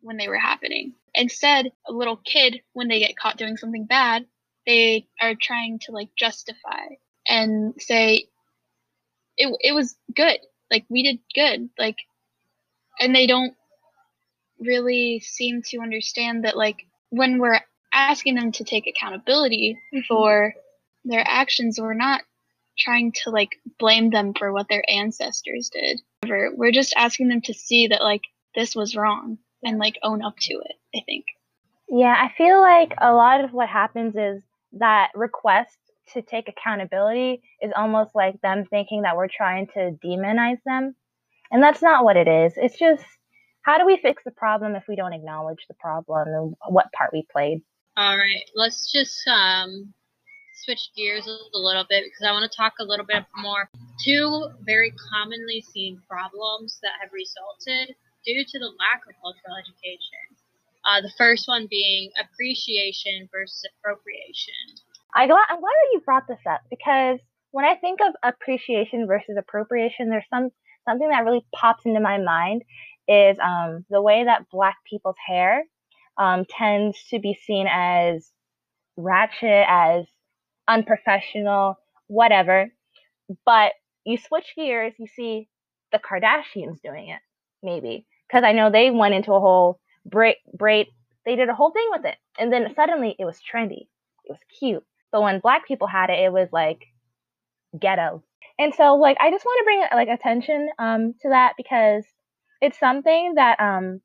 when 0.00 0.16
they 0.16 0.28
were 0.28 0.38
happening. 0.38 0.94
Instead, 1.14 1.72
a 1.86 1.92
little 1.92 2.16
kid, 2.16 2.60
when 2.72 2.88
they 2.88 3.00
get 3.00 3.16
caught 3.16 3.36
doing 3.36 3.56
something 3.56 3.84
bad, 3.84 4.26
they 4.66 5.06
are 5.20 5.34
trying 5.40 5.78
to 5.80 5.92
like 5.92 6.10
justify 6.16 6.86
and 7.28 7.74
say 7.78 8.26
it 9.36 9.56
it 9.60 9.72
was 9.72 9.96
good. 10.14 10.38
Like 10.70 10.84
we 10.88 11.02
did 11.02 11.18
good. 11.34 11.70
Like 11.78 11.96
and 13.00 13.14
they 13.14 13.26
don't 13.26 13.54
really 14.60 15.20
seem 15.20 15.62
to 15.62 15.80
understand 15.80 16.44
that 16.44 16.56
like 16.56 16.86
when 17.10 17.38
we're 17.38 17.60
asking 17.92 18.36
them 18.36 18.52
to 18.52 18.64
take 18.64 18.86
accountability 18.86 19.78
mm-hmm. 19.92 20.00
for 20.08 20.54
their 21.04 21.24
actions, 21.26 21.80
we're 21.80 21.94
not 21.94 22.22
trying 22.78 23.12
to 23.12 23.30
like 23.30 23.50
blame 23.78 24.10
them 24.10 24.32
for 24.32 24.52
what 24.52 24.68
their 24.68 24.84
ancestors 24.88 25.70
did. 25.70 26.00
We're 26.24 26.72
just 26.72 26.94
asking 26.96 27.28
them 27.28 27.42
to 27.42 27.54
see 27.54 27.88
that 27.88 28.02
like 28.02 28.22
this 28.54 28.74
was 28.74 28.96
wrong 28.96 29.38
and 29.62 29.78
like 29.78 29.98
own 30.02 30.22
up 30.22 30.36
to 30.38 30.54
it, 30.54 30.76
I 30.94 31.02
think. 31.04 31.26
Yeah, 31.88 32.14
I 32.18 32.32
feel 32.36 32.60
like 32.60 32.94
a 33.00 33.12
lot 33.12 33.44
of 33.44 33.52
what 33.52 33.68
happens 33.68 34.14
is 34.16 34.42
that 34.72 35.10
request 35.14 35.76
to 36.14 36.22
take 36.22 36.48
accountability 36.48 37.42
is 37.60 37.72
almost 37.76 38.14
like 38.14 38.40
them 38.40 38.64
thinking 38.68 39.02
that 39.02 39.16
we're 39.16 39.28
trying 39.28 39.66
to 39.68 39.96
demonize 40.04 40.58
them. 40.64 40.94
And 41.50 41.62
that's 41.62 41.82
not 41.82 42.04
what 42.04 42.16
it 42.16 42.28
is. 42.28 42.54
It's 42.56 42.78
just 42.78 43.04
how 43.62 43.78
do 43.78 43.86
we 43.86 43.98
fix 43.98 44.24
the 44.24 44.30
problem 44.30 44.74
if 44.74 44.84
we 44.88 44.96
don't 44.96 45.12
acknowledge 45.12 45.66
the 45.68 45.74
problem 45.74 46.28
and 46.28 46.54
what 46.68 46.92
part 46.92 47.10
we 47.12 47.26
played? 47.30 47.62
All 47.96 48.16
right, 48.16 48.44
let's 48.54 48.90
just 48.90 49.20
um, 49.28 49.92
switch 50.64 50.90
gears 50.96 51.26
a 51.26 51.58
little 51.58 51.84
bit 51.88 52.04
because 52.04 52.26
I 52.26 52.32
want 52.32 52.50
to 52.50 52.56
talk 52.56 52.74
a 52.80 52.84
little 52.84 53.04
bit 53.04 53.24
more. 53.36 53.68
Two 54.02 54.48
very 54.64 54.92
commonly 55.12 55.60
seen 55.60 56.00
problems 56.08 56.78
that 56.82 56.92
have 57.00 57.10
resulted 57.12 57.94
due 58.24 58.44
to 58.44 58.58
the 58.58 58.70
lack 58.78 59.02
of 59.08 59.14
cultural 59.20 59.56
education. 59.56 60.36
Uh, 60.84 61.00
the 61.00 61.12
first 61.16 61.46
one 61.46 61.66
being 61.70 62.10
appreciation 62.18 63.28
versus 63.30 63.62
appropriation. 63.78 64.54
I 65.14 65.22
I'm 65.22 65.28
glad 65.28 65.60
that 65.60 65.90
you 65.92 66.00
brought 66.04 66.26
this 66.26 66.40
up 66.48 66.62
because 66.70 67.18
when 67.52 67.64
I 67.64 67.76
think 67.76 68.00
of 68.00 68.14
appreciation 68.22 69.06
versus 69.06 69.36
appropriation, 69.38 70.08
there's 70.08 70.24
some 70.30 70.50
something 70.88 71.08
that 71.10 71.24
really 71.24 71.44
pops 71.54 71.84
into 71.84 72.00
my 72.00 72.18
mind 72.18 72.62
is 73.06 73.36
um, 73.42 73.84
the 73.90 74.02
way 74.02 74.24
that 74.24 74.50
Black 74.50 74.76
people's 74.88 75.16
hair 75.24 75.64
um, 76.18 76.44
tends 76.48 76.96
to 77.10 77.20
be 77.20 77.38
seen 77.46 77.66
as 77.70 78.30
ratchet, 78.96 79.66
as 79.68 80.06
unprofessional, 80.66 81.76
whatever. 82.06 82.72
But 83.44 83.72
you 84.04 84.18
switch 84.18 84.52
gears, 84.56 84.94
you 84.98 85.06
see 85.06 85.48
the 85.92 85.98
Kardashians 85.98 86.80
doing 86.82 87.10
it, 87.10 87.20
maybe 87.62 88.06
because 88.32 88.44
I 88.44 88.52
know 88.52 88.70
they 88.70 88.90
went 88.90 89.14
into 89.14 89.32
a 89.32 89.40
whole 89.40 89.78
braid, 90.06 90.36
braid. 90.54 90.86
They 91.26 91.36
did 91.36 91.48
a 91.48 91.54
whole 91.54 91.70
thing 91.70 91.86
with 91.90 92.04
it, 92.06 92.16
and 92.38 92.52
then 92.52 92.72
suddenly 92.74 93.14
it 93.18 93.24
was 93.24 93.38
trendy. 93.38 93.88
It 94.24 94.30
was 94.30 94.38
cute. 94.58 94.84
But 95.10 95.22
when 95.22 95.40
black 95.40 95.68
people 95.68 95.86
had 95.86 96.10
it, 96.10 96.18
it 96.18 96.32
was 96.32 96.48
like 96.52 96.86
ghetto. 97.78 98.22
And 98.58 98.74
so, 98.74 98.94
like, 98.94 99.18
I 99.20 99.30
just 99.30 99.44
want 99.44 99.58
to 99.60 99.64
bring 99.64 100.06
like 100.06 100.08
attention 100.08 100.68
um, 100.78 101.14
to 101.22 101.28
that 101.28 101.54
because 101.56 102.04
it's 102.60 102.78
something 102.78 103.34
that 103.36 103.60
um, 103.60 104.00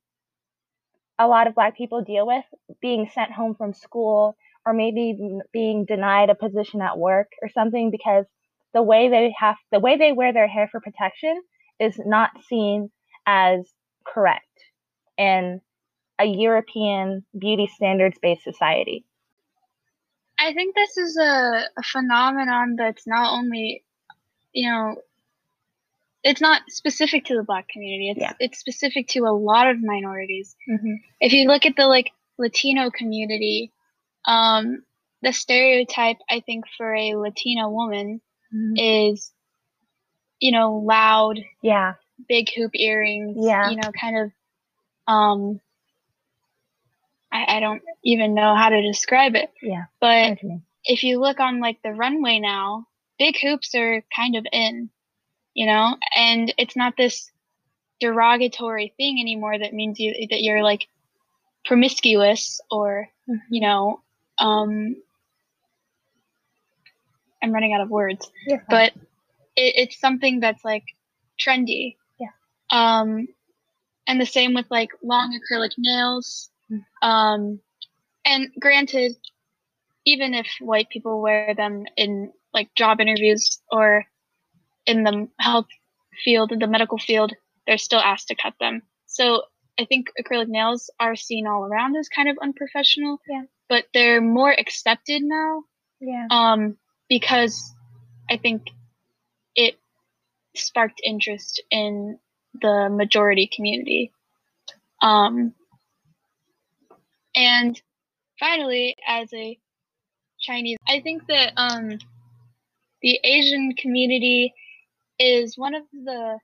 a 1.17 1.27
lot 1.27 1.47
of 1.47 1.55
black 1.55 1.77
people 1.77 2.01
deal 2.03 2.27
with, 2.27 2.45
being 2.81 3.09
sent 3.13 3.31
home 3.31 3.55
from 3.55 3.73
school 3.73 4.35
or 4.65 4.73
maybe 4.73 5.17
being 5.53 5.85
denied 5.85 6.29
a 6.29 6.35
position 6.35 6.81
at 6.81 6.97
work 6.97 7.27
or 7.41 7.49
something 7.49 7.91
because 7.91 8.25
the 8.73 8.83
way 8.83 9.09
they 9.09 9.33
have 9.39 9.55
the 9.71 9.79
way 9.79 9.97
they 9.97 10.11
wear 10.11 10.33
their 10.33 10.47
hair 10.47 10.67
for 10.69 10.81
protection 10.81 11.41
is 11.79 11.97
not 12.05 12.31
seen 12.49 12.91
as 13.25 13.71
correct 14.13 14.43
in 15.17 15.61
a 16.19 16.25
European 16.25 17.25
beauty 17.37 17.69
standards 17.73 18.17
based 18.21 18.43
society? 18.43 19.05
I 20.39 20.53
think 20.53 20.75
this 20.75 20.97
is 20.97 21.17
a, 21.17 21.63
a 21.77 21.83
phenomenon 21.83 22.75
that's 22.77 23.07
not 23.07 23.33
only, 23.33 23.83
you 24.53 24.69
know, 24.69 24.95
it's 26.23 26.41
not 26.41 26.61
specific 26.69 27.25
to 27.25 27.35
the 27.35 27.43
black 27.43 27.67
community. 27.69 28.11
It's 28.11 28.19
yeah. 28.19 28.33
it's 28.39 28.59
specific 28.59 29.07
to 29.09 29.19
a 29.21 29.33
lot 29.33 29.69
of 29.69 29.81
minorities. 29.81 30.55
Mm-hmm. 30.69 30.95
If 31.21 31.33
you 31.33 31.47
look 31.47 31.65
at 31.65 31.75
the 31.75 31.87
like 31.87 32.11
Latino 32.37 32.91
community, 32.91 33.71
um, 34.25 34.83
the 35.21 35.31
stereotype 35.31 36.17
I 36.29 36.41
think 36.41 36.65
for 36.77 36.93
a 36.93 37.15
Latina 37.15 37.69
woman 37.69 38.21
mm-hmm. 38.53 38.73
is, 38.75 39.31
you 40.39 40.51
know, 40.51 40.83
loud, 40.85 41.39
yeah, 41.61 41.93
big 42.27 42.49
hoop 42.55 42.71
earrings. 42.73 43.37
Yeah. 43.39 43.69
You 43.69 43.77
know, 43.77 43.91
kind 43.99 44.17
of 44.17 44.31
um 45.07 45.59
I, 47.31 47.57
I 47.57 47.59
don't 47.59 47.81
even 48.03 48.33
know 48.33 48.55
how 48.55 48.69
to 48.69 48.81
describe 48.81 49.35
it. 49.35 49.51
Yeah. 49.61 49.85
But 49.99 50.39
if 50.85 51.03
you 51.03 51.19
look 51.19 51.39
on 51.39 51.59
like 51.59 51.81
the 51.83 51.91
runway 51.91 52.39
now, 52.39 52.87
big 53.19 53.35
hoops 53.41 53.75
are 53.75 54.03
kind 54.15 54.35
of 54.35 54.45
in, 54.51 54.89
you 55.53 55.65
know, 55.65 55.97
and 56.15 56.53
it's 56.57 56.75
not 56.75 56.95
this 56.97 57.29
derogatory 57.99 58.93
thing 58.97 59.19
anymore 59.19 59.57
that 59.57 59.73
means 59.73 59.99
you 59.99 60.27
that 60.29 60.43
you're 60.43 60.63
like 60.63 60.87
promiscuous 61.65 62.61
or 62.69 63.09
mm-hmm. 63.27 63.53
you 63.53 63.61
know 63.61 64.01
um 64.37 64.95
i'm 67.41 67.51
running 67.51 67.73
out 67.73 67.81
of 67.81 67.89
words 67.89 68.31
but 68.69 68.93
it, 69.55 69.73
it's 69.75 69.99
something 69.99 70.39
that's 70.39 70.63
like 70.63 70.83
trendy 71.39 71.95
um, 72.71 73.27
and 74.07 74.21
the 74.21 74.25
same 74.25 74.53
with 74.53 74.65
like 74.69 74.89
long 75.03 75.37
acrylic 75.39 75.71
nails. 75.77 76.49
Um, 77.01 77.59
and 78.25 78.49
granted, 78.59 79.13
even 80.05 80.33
if 80.33 80.47
white 80.59 80.89
people 80.89 81.21
wear 81.21 81.53
them 81.55 81.85
in 81.95 82.31
like 82.53 82.73
job 82.75 82.99
interviews 82.99 83.61
or 83.71 84.05
in 84.85 85.03
the 85.03 85.27
health 85.39 85.67
field, 86.23 86.51
the 86.57 86.67
medical 86.67 86.97
field, 86.97 87.33
they're 87.65 87.77
still 87.77 87.99
asked 87.99 88.29
to 88.29 88.35
cut 88.35 88.53
them. 88.59 88.81
So 89.05 89.43
I 89.79 89.85
think 89.85 90.07
acrylic 90.19 90.47
nails 90.47 90.89
are 90.99 91.15
seen 91.15 91.45
all 91.45 91.63
around 91.63 91.95
as 91.95 92.09
kind 92.09 92.29
of 92.29 92.37
unprofessional. 92.41 93.19
Yeah. 93.29 93.43
But 93.69 93.85
they're 93.93 94.21
more 94.21 94.51
accepted 94.51 95.21
now. 95.23 95.63
Yeah. 95.99 96.27
Um, 96.29 96.77
because 97.09 97.73
I 98.29 98.37
think 98.37 98.63
it 99.55 99.75
sparked 100.55 101.01
interest 101.03 101.61
in 101.69 102.17
the 102.61 102.89
majority 102.89 103.49
community. 103.53 104.11
Um, 105.01 105.53
and 107.35 107.79
finally, 108.39 108.95
as 109.07 109.31
a 109.33 109.57
Chinese, 110.39 110.77
I 110.87 111.01
think 111.01 111.27
that 111.27 111.53
um, 111.55 111.99
the 113.01 113.19
Asian 113.23 113.73
community 113.77 114.53
is 115.19 115.57
one 115.57 115.75
of 115.75 115.83
the 115.91 116.39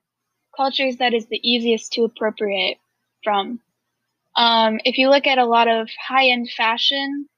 cultures 0.56 0.96
that 0.96 1.14
is 1.14 1.26
the 1.26 1.40
easiest 1.42 1.92
to 1.92 2.04
appropriate 2.04 2.78
from. 3.22 3.60
Um, 4.36 4.80
if 4.84 4.98
you 4.98 5.10
look 5.10 5.26
at 5.26 5.38
a 5.38 5.46
lot 5.46 5.68
of 5.68 5.88
high 6.00 6.28
end 6.28 6.50
fashion, 6.50 7.28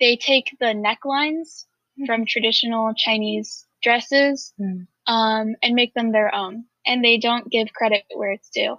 they 0.00 0.16
take 0.16 0.56
the 0.60 0.66
necklines 0.66 1.64
from 2.06 2.26
traditional 2.26 2.92
Chinese 2.94 3.66
dresses 3.82 4.52
mm. 4.60 4.86
um, 5.06 5.54
and 5.62 5.74
make 5.74 5.94
them 5.94 6.12
their 6.12 6.34
own 6.34 6.64
and 6.86 7.04
they 7.04 7.18
don't 7.18 7.50
give 7.50 7.72
credit 7.72 8.04
where 8.14 8.32
it's 8.32 8.50
due. 8.50 8.78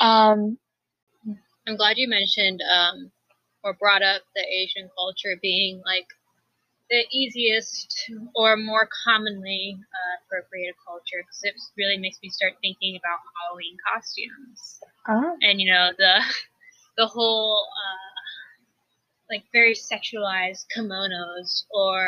Um, 0.00 0.58
I'm 1.66 1.76
glad 1.76 1.98
you 1.98 2.08
mentioned 2.08 2.60
um, 2.62 3.10
or 3.62 3.74
brought 3.74 4.02
up 4.02 4.22
the 4.34 4.42
Asian 4.42 4.90
culture 4.96 5.38
being 5.40 5.80
like 5.84 6.06
the 6.90 7.04
easiest 7.12 8.10
or 8.34 8.56
more 8.56 8.88
commonly 9.04 9.78
uh, 9.78 10.14
appropriated 10.26 10.74
culture 10.84 11.22
because 11.22 11.40
it 11.42 11.54
really 11.78 11.96
makes 11.96 12.18
me 12.22 12.28
start 12.28 12.52
thinking 12.60 12.96
about 12.96 13.18
Halloween 13.40 13.76
costumes 13.80 14.80
oh. 15.08 15.36
and 15.40 15.60
you 15.60 15.72
know 15.72 15.90
the 15.96 16.20
the 16.98 17.06
whole 17.06 17.64
uh, 17.64 18.12
like 19.30 19.44
very 19.52 19.72
sexualized 19.72 20.66
kimonos 20.76 21.64
or 21.72 22.04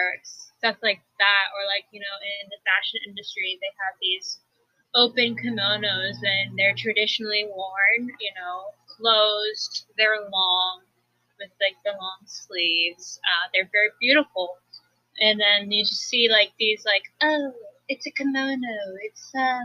stuff 0.58 0.76
like 0.82 1.00
that 1.16 1.46
or 1.56 1.64
like 1.64 1.88
you 1.92 2.00
know 2.00 2.16
in 2.42 2.52
the 2.52 2.60
fashion 2.68 3.00
industry 3.08 3.56
they 3.62 3.72
have 3.80 3.96
these 4.02 4.43
open 4.94 5.36
kimonos 5.36 6.16
and 6.22 6.56
they're 6.56 6.74
traditionally 6.76 7.46
worn, 7.48 8.08
you 8.20 8.30
know, 8.36 8.64
closed, 8.86 9.86
they're 9.98 10.28
long 10.32 10.82
with 11.38 11.50
like 11.60 11.76
the 11.84 11.90
long 11.90 12.18
sleeves. 12.26 13.20
Uh, 13.24 13.48
they're 13.52 13.68
very 13.72 13.90
beautiful. 14.00 14.58
And 15.20 15.40
then 15.40 15.70
you 15.70 15.84
just 15.84 16.02
see 16.02 16.28
like 16.30 16.50
these 16.58 16.84
like, 16.84 17.04
oh, 17.22 17.52
it's 17.88 18.06
a 18.06 18.10
kimono. 18.10 18.78
It's 19.02 19.30
uh 19.34 19.60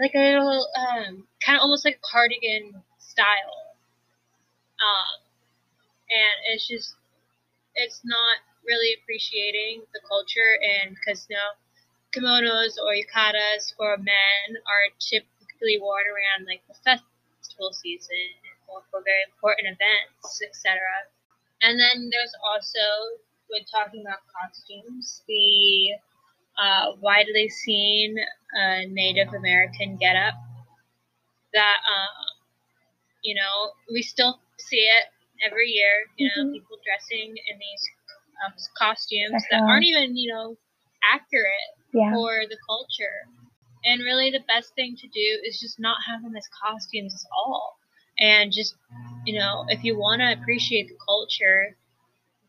like 0.00 0.14
a 0.14 0.18
little 0.18 0.66
um 0.78 1.26
kind 1.44 1.56
of 1.56 1.62
almost 1.62 1.84
like 1.84 1.96
a 1.96 2.06
cardigan 2.10 2.72
style. 2.98 3.74
Um 4.78 5.20
and 6.10 6.54
it's 6.54 6.68
just 6.68 6.94
it's 7.74 8.00
not 8.04 8.38
really 8.66 8.94
appreciating 9.02 9.82
the 9.94 10.00
culture 10.08 10.58
and 10.62 10.94
because 10.94 11.26
know 11.30 11.50
kimonos 12.14 12.78
or 12.80 12.94
yukatas 12.94 13.74
for 13.76 13.96
men 13.96 14.46
are 14.66 14.86
typically 14.98 15.78
worn 15.80 16.04
around 16.08 16.46
like 16.46 16.62
the 16.68 16.74
festival 16.84 17.72
season 17.72 18.32
or 18.68 18.82
for 18.90 19.00
very 19.04 19.24
important 19.28 19.68
events, 19.68 20.40
etc. 20.42 20.78
And 21.62 21.78
then 21.80 22.10
there's 22.10 22.34
also 22.44 23.18
when 23.48 23.64
talking 23.64 24.02
about 24.02 24.20
costumes, 24.28 25.22
the 25.26 25.96
uh, 26.56 26.92
widely 27.00 27.48
seen 27.48 28.16
uh, 28.56 28.80
Native 28.88 29.32
American 29.32 29.96
getup 29.96 30.34
that 31.54 31.78
uh, 31.84 32.24
you 33.22 33.34
know 33.34 33.72
we 33.92 34.02
still 34.02 34.40
see 34.58 34.84
it 34.84 35.06
every 35.44 35.68
year. 35.68 36.04
You 36.16 36.28
know, 36.28 36.42
mm-hmm. 36.44 36.52
people 36.52 36.78
dressing 36.84 37.30
in 37.30 37.56
these 37.58 37.84
um, 38.44 38.52
costumes 38.76 39.42
that 39.50 39.62
aren't 39.62 39.84
even 39.84 40.16
you 40.16 40.32
know 40.32 40.56
accurate 41.02 41.77
yeah. 41.92 42.12
for 42.12 42.42
the 42.48 42.58
culture. 42.66 43.28
And 43.84 44.02
really, 44.02 44.30
the 44.30 44.44
best 44.46 44.74
thing 44.74 44.96
to 44.96 45.08
do 45.08 45.40
is 45.44 45.60
just 45.60 45.78
not 45.78 45.98
have 46.06 46.22
them 46.22 46.36
as 46.36 46.48
costumes 46.48 47.14
at 47.14 47.30
all. 47.32 47.78
And 48.18 48.52
just, 48.52 48.74
you 49.24 49.38
know, 49.38 49.64
if 49.68 49.84
you 49.84 49.96
want 49.96 50.20
to 50.20 50.32
appreciate 50.32 50.88
the 50.88 50.98
culture, 51.04 51.76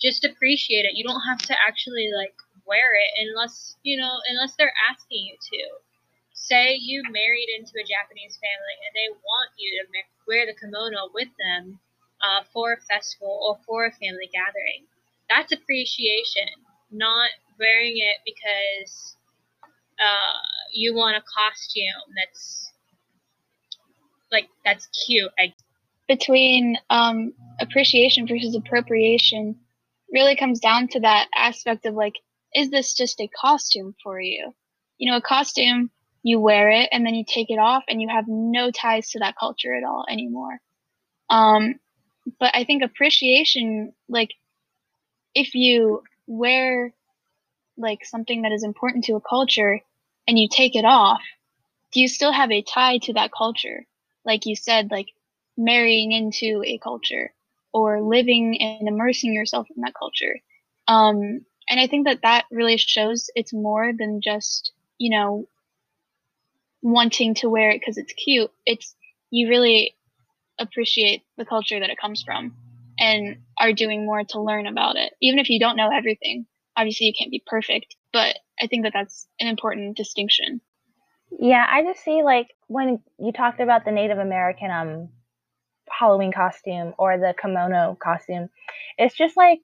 just 0.01 0.25
appreciate 0.25 0.85
it. 0.85 0.95
You 0.95 1.03
don't 1.03 1.21
have 1.21 1.39
to 1.39 1.55
actually 1.67 2.09
like 2.15 2.33
wear 2.65 2.93
it 2.93 3.27
unless 3.27 3.75
you 3.83 3.97
know 3.97 4.21
unless 4.29 4.55
they're 4.55 4.73
asking 4.89 5.25
you 5.25 5.35
to. 5.51 5.63
Say 6.33 6.77
you 6.79 7.03
married 7.11 7.49
into 7.59 7.73
a 7.77 7.85
Japanese 7.85 8.39
family 8.39 8.77
and 8.87 8.93
they 8.95 9.11
want 9.11 9.51
you 9.57 9.83
to 9.83 9.85
wear 10.25 10.45
the 10.47 10.55
kimono 10.55 11.11
with 11.13 11.27
them 11.37 11.79
uh, 12.23 12.43
for 12.53 12.73
a 12.73 12.81
festival 12.81 13.43
or 13.43 13.59
for 13.67 13.85
a 13.85 13.91
family 13.91 14.29
gathering. 14.31 14.87
That's 15.29 15.51
appreciation, 15.51 16.47
not 16.89 17.29
wearing 17.59 17.97
it 17.97 18.23
because 18.23 19.18
uh, 19.99 20.37
you 20.71 20.95
want 20.95 21.17
a 21.17 21.21
costume 21.21 22.13
that's 22.15 22.71
like 24.31 24.47
that's 24.63 24.87
cute. 25.05 25.31
I 25.37 25.53
between 26.07 26.77
um, 26.89 27.33
appreciation 27.59 28.27
versus 28.27 28.55
appropriation 28.55 29.55
really 30.11 30.35
comes 30.35 30.59
down 30.59 30.87
to 30.89 30.99
that 31.01 31.27
aspect 31.35 31.85
of 31.85 31.93
like, 31.93 32.15
is 32.55 32.71
this 32.71 32.95
just 32.95 33.21
a 33.21 33.29
costume 33.39 33.95
for 34.03 34.19
you? 34.19 34.53
You 34.97 35.11
know, 35.11 35.17
a 35.17 35.21
costume, 35.21 35.91
you 36.23 36.39
wear 36.39 36.69
it 36.71 36.89
and 36.91 37.05
then 37.05 37.13
you 37.13 37.23
take 37.27 37.49
it 37.49 37.59
off 37.59 37.83
and 37.87 38.01
you 38.01 38.09
have 38.09 38.25
no 38.27 38.71
ties 38.71 39.11
to 39.11 39.19
that 39.19 39.35
culture 39.39 39.73
at 39.75 39.83
all 39.83 40.05
anymore. 40.09 40.59
Um, 41.29 41.75
but 42.39 42.55
I 42.55 42.63
think 42.63 42.83
appreciation, 42.83 43.93
like, 44.09 44.29
if 45.35 45.53
you 45.53 46.03
wear 46.27 46.93
like 47.77 48.03
something 48.03 48.41
that 48.41 48.51
is 48.51 48.63
important 48.63 49.05
to 49.05 49.15
a 49.15 49.21
culture 49.21 49.79
and 50.29 50.37
you 50.37 50.47
take 50.47 50.75
it 50.75 50.85
off, 50.85 51.21
do 51.91 51.99
you 51.99 52.07
still 52.07 52.31
have 52.31 52.51
a 52.51 52.61
tie 52.61 52.99
to 52.99 53.13
that 53.13 53.31
culture? 53.35 53.87
Like 54.23 54.45
you 54.45 54.55
said, 54.55 54.91
like 54.91 55.07
marrying 55.57 56.11
into 56.11 56.61
a 56.63 56.77
culture 56.77 57.33
or 57.73 58.03
living 58.03 58.61
and 58.61 58.87
immersing 58.87 59.33
yourself 59.33 59.65
in 59.75 59.81
that 59.81 59.95
culture. 59.97 60.39
Um, 60.87 61.43
and 61.67 61.79
I 61.79 61.87
think 61.87 62.05
that 62.05 62.21
that 62.21 62.45
really 62.51 62.77
shows 62.77 63.31
it's 63.33 63.53
more 63.53 63.91
than 63.91 64.21
just, 64.21 64.71
you 64.99 65.09
know, 65.09 65.47
wanting 66.83 67.33
to 67.35 67.49
wear 67.49 67.71
it 67.71 67.79
because 67.79 67.97
it's 67.97 68.13
cute. 68.13 68.51
It's 68.67 68.95
you 69.31 69.49
really 69.49 69.95
appreciate 70.59 71.23
the 71.39 71.45
culture 71.45 71.79
that 71.79 71.89
it 71.89 71.97
comes 71.99 72.21
from 72.21 72.53
and 72.99 73.37
are 73.59 73.73
doing 73.73 74.05
more 74.05 74.23
to 74.25 74.39
learn 74.39 74.67
about 74.67 74.95
it. 74.95 75.11
Even 75.23 75.39
if 75.39 75.49
you 75.49 75.59
don't 75.59 75.75
know 75.75 75.89
everything, 75.91 76.45
obviously 76.77 77.07
you 77.07 77.13
can't 77.17 77.31
be 77.31 77.41
perfect, 77.47 77.95
but 78.13 78.37
I 78.61 78.67
think 78.67 78.83
that 78.83 78.93
that's 78.93 79.27
an 79.39 79.47
important 79.47 79.97
distinction. 79.97 80.61
Yeah, 81.31 81.65
I 81.69 81.83
just 81.83 82.03
see 82.03 82.23
like 82.23 82.47
when 82.67 82.99
you 83.19 83.31
talked 83.31 83.59
about 83.59 83.85
the 83.85 83.91
Native 83.91 84.17
American 84.17 84.71
um 84.71 85.09
Halloween 85.89 86.31
costume 86.31 86.93
or 86.97 87.17
the 87.17 87.33
kimono 87.39 87.97
costume. 88.01 88.49
It's 88.97 89.15
just 89.15 89.35
like 89.35 89.59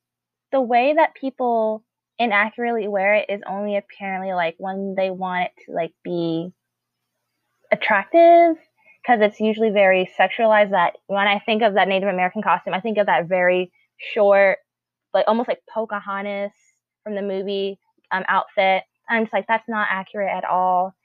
the 0.51 0.62
way 0.62 0.93
that 0.95 1.15
people 1.15 1.84
inaccurately 2.17 2.88
wear 2.88 3.15
it 3.15 3.25
is 3.29 3.41
only 3.47 3.77
apparently 3.77 4.34
like 4.34 4.55
when 4.58 4.95
they 4.95 5.10
want 5.10 5.45
it 5.45 5.51
to 5.65 5.73
like 5.73 5.93
be 6.03 6.51
attractive 7.71 8.55
because 9.01 9.21
it's 9.21 9.39
usually 9.39 9.69
very 9.69 10.10
sexualized 10.19 10.71
that 10.71 10.93
when 11.08 11.27
I 11.27 11.39
think 11.39 11.62
of 11.62 11.75
that 11.75 11.88
Native 11.88 12.10
American 12.10 12.41
costume, 12.41 12.73
I 12.73 12.79
think 12.79 12.97
of 12.97 13.05
that 13.05 13.27
very 13.27 13.71
short, 14.13 14.60
like 15.13 15.25
almost 15.27 15.47
like 15.47 15.60
Pocahontas 15.71 16.53
from 17.03 17.15
the 17.15 17.21
movie 17.21 17.79
um, 18.15 18.23
outfit. 18.28 18.84
I'm 19.10 19.23
just 19.23 19.34
like, 19.34 19.47
that's 19.47 19.67
not 19.67 19.88
accurate 19.89 20.32
at 20.36 20.45
all. 20.45 20.95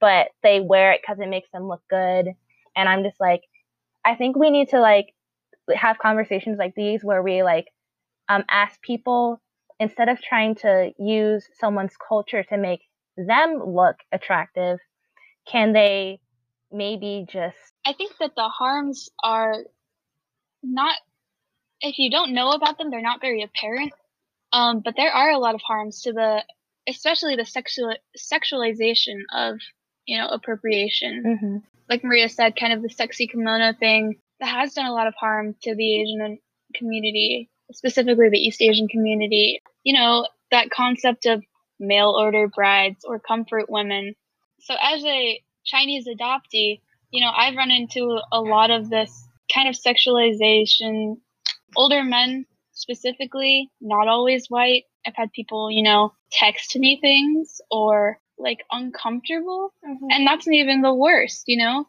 But 0.00 0.28
they 0.42 0.60
wear 0.60 0.92
it 0.92 1.00
because 1.02 1.18
it 1.20 1.28
makes 1.28 1.50
them 1.52 1.66
look 1.66 1.82
good. 1.90 2.28
And 2.76 2.88
I'm 2.88 3.02
just 3.02 3.20
like, 3.20 3.42
I 4.04 4.14
think 4.14 4.36
we 4.36 4.50
need 4.50 4.68
to 4.70 4.80
like 4.80 5.12
have 5.74 5.98
conversations 5.98 6.58
like 6.58 6.74
these 6.74 7.02
where 7.02 7.22
we 7.22 7.42
like 7.42 7.66
um, 8.28 8.44
ask 8.48 8.80
people 8.80 9.40
instead 9.80 10.08
of 10.08 10.20
trying 10.20 10.54
to 10.56 10.92
use 10.98 11.46
someone's 11.58 11.94
culture 11.96 12.42
to 12.44 12.56
make 12.56 12.80
them 13.16 13.60
look 13.64 13.96
attractive, 14.12 14.78
can 15.46 15.72
they 15.72 16.20
maybe 16.70 17.26
just? 17.28 17.56
I 17.84 17.92
think 17.92 18.12
that 18.20 18.32
the 18.36 18.48
harms 18.48 19.08
are 19.22 19.56
not, 20.62 20.94
if 21.80 21.98
you 21.98 22.10
don't 22.10 22.34
know 22.34 22.50
about 22.50 22.78
them, 22.78 22.90
they're 22.90 23.00
not 23.00 23.20
very 23.20 23.42
apparent. 23.42 23.92
Um, 24.52 24.80
but 24.84 24.94
there 24.96 25.12
are 25.12 25.30
a 25.30 25.38
lot 25.38 25.54
of 25.54 25.60
harms 25.60 26.02
to 26.02 26.12
the, 26.12 26.42
especially 26.88 27.36
the 27.36 27.44
sexual 27.44 27.94
sexualization 28.16 29.22
of, 29.34 29.58
you 30.06 30.18
know, 30.18 30.28
appropriation. 30.28 31.22
Mm-hmm 31.26 31.56
like 31.88 32.04
Maria 32.04 32.28
said, 32.28 32.56
kind 32.56 32.72
of 32.72 32.82
the 32.82 32.90
sexy 32.90 33.26
kimono 33.26 33.72
thing 33.78 34.16
that 34.40 34.46
has 34.46 34.74
done 34.74 34.86
a 34.86 34.92
lot 34.92 35.06
of 35.06 35.14
harm 35.14 35.54
to 35.62 35.74
the 35.74 36.00
Asian 36.00 36.38
community, 36.74 37.50
specifically 37.72 38.28
the 38.30 38.38
East 38.38 38.60
Asian 38.60 38.88
community. 38.88 39.60
You 39.84 39.98
know, 39.98 40.26
that 40.50 40.70
concept 40.70 41.26
of 41.26 41.42
mail 41.80 42.14
order 42.18 42.48
brides 42.48 43.04
or 43.04 43.18
comfort 43.18 43.66
women. 43.68 44.14
So, 44.60 44.74
as 44.80 45.02
a 45.04 45.42
Chinese 45.64 46.06
adoptee, 46.06 46.80
you 47.10 47.22
know, 47.22 47.30
I've 47.34 47.56
run 47.56 47.70
into 47.70 48.20
a 48.32 48.40
lot 48.40 48.70
of 48.70 48.90
this 48.90 49.26
kind 49.52 49.68
of 49.68 49.74
sexualization. 49.74 51.16
Older 51.76 52.02
men, 52.02 52.46
specifically, 52.78 53.70
not 53.80 54.08
always 54.08 54.48
white. 54.48 54.84
I've 55.06 55.16
had 55.16 55.32
people, 55.32 55.70
you 55.70 55.82
know, 55.82 56.12
text 56.30 56.76
me 56.76 56.98
things 57.00 57.60
or 57.70 58.18
like 58.38 58.64
uncomfortable 58.70 59.72
mm-hmm. 59.84 60.06
and 60.10 60.26
that's 60.26 60.46
even 60.48 60.80
the 60.80 60.94
worst 60.94 61.44
you 61.46 61.58
know 61.58 61.86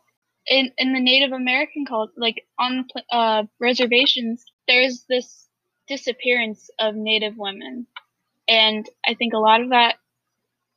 in 0.48 0.72
in 0.78 0.94
the 0.94 1.00
native 1.00 1.32
american 1.32 1.86
culture 1.86 2.12
like 2.18 2.46
on 2.58 2.86
uh, 3.12 3.44
reservations 3.60 4.44
there's 4.68 5.06
this 5.10 5.48
disappearance 5.88 6.70
of 6.80 6.96
native 6.96 7.36
women 7.38 7.86
and 8.48 8.88
i 9.06 9.14
think 9.14 9.34
a 9.34 9.40
lot 9.40 9.62
of 9.62 9.70
that 9.70 9.96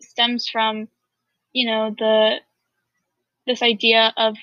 stems 0.00 0.48
from 0.48 0.88
you 1.52 1.66
know 1.66 1.94
the 1.98 2.36
this 3.46 3.62
idea 3.62 4.12
of 4.16 4.36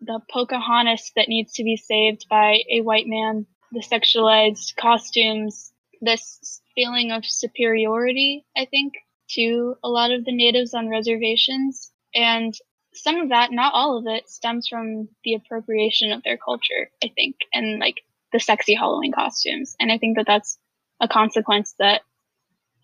the 0.00 0.20
pocahontas 0.30 1.12
that 1.14 1.28
needs 1.28 1.52
to 1.54 1.64
be 1.64 1.76
saved 1.76 2.26
by 2.28 2.58
a 2.70 2.80
white 2.80 3.06
man 3.06 3.46
the 3.72 3.80
sexualized 3.80 4.76
costumes 4.76 5.72
this 6.00 6.60
feeling 6.74 7.10
of 7.10 7.24
superiority 7.24 8.44
i 8.56 8.64
think 8.64 8.94
to 9.32 9.76
a 9.82 9.88
lot 9.88 10.12
of 10.12 10.24
the 10.24 10.34
natives 10.34 10.74
on 10.74 10.88
reservations. 10.88 11.90
And 12.14 12.54
some 12.94 13.16
of 13.16 13.30
that, 13.30 13.52
not 13.52 13.72
all 13.74 13.98
of 13.98 14.06
it, 14.06 14.28
stems 14.28 14.68
from 14.68 15.08
the 15.24 15.34
appropriation 15.34 16.12
of 16.12 16.22
their 16.22 16.36
culture, 16.36 16.90
I 17.02 17.10
think, 17.14 17.36
and 17.52 17.78
like 17.80 18.02
the 18.32 18.40
sexy 18.40 18.74
Halloween 18.74 19.12
costumes. 19.12 19.74
And 19.80 19.90
I 19.90 19.98
think 19.98 20.16
that 20.16 20.26
that's 20.26 20.58
a 21.00 21.08
consequence 21.08 21.74
that 21.78 22.02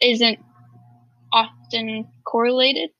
isn't 0.00 0.38
often 1.32 2.08
correlated, 2.24 2.90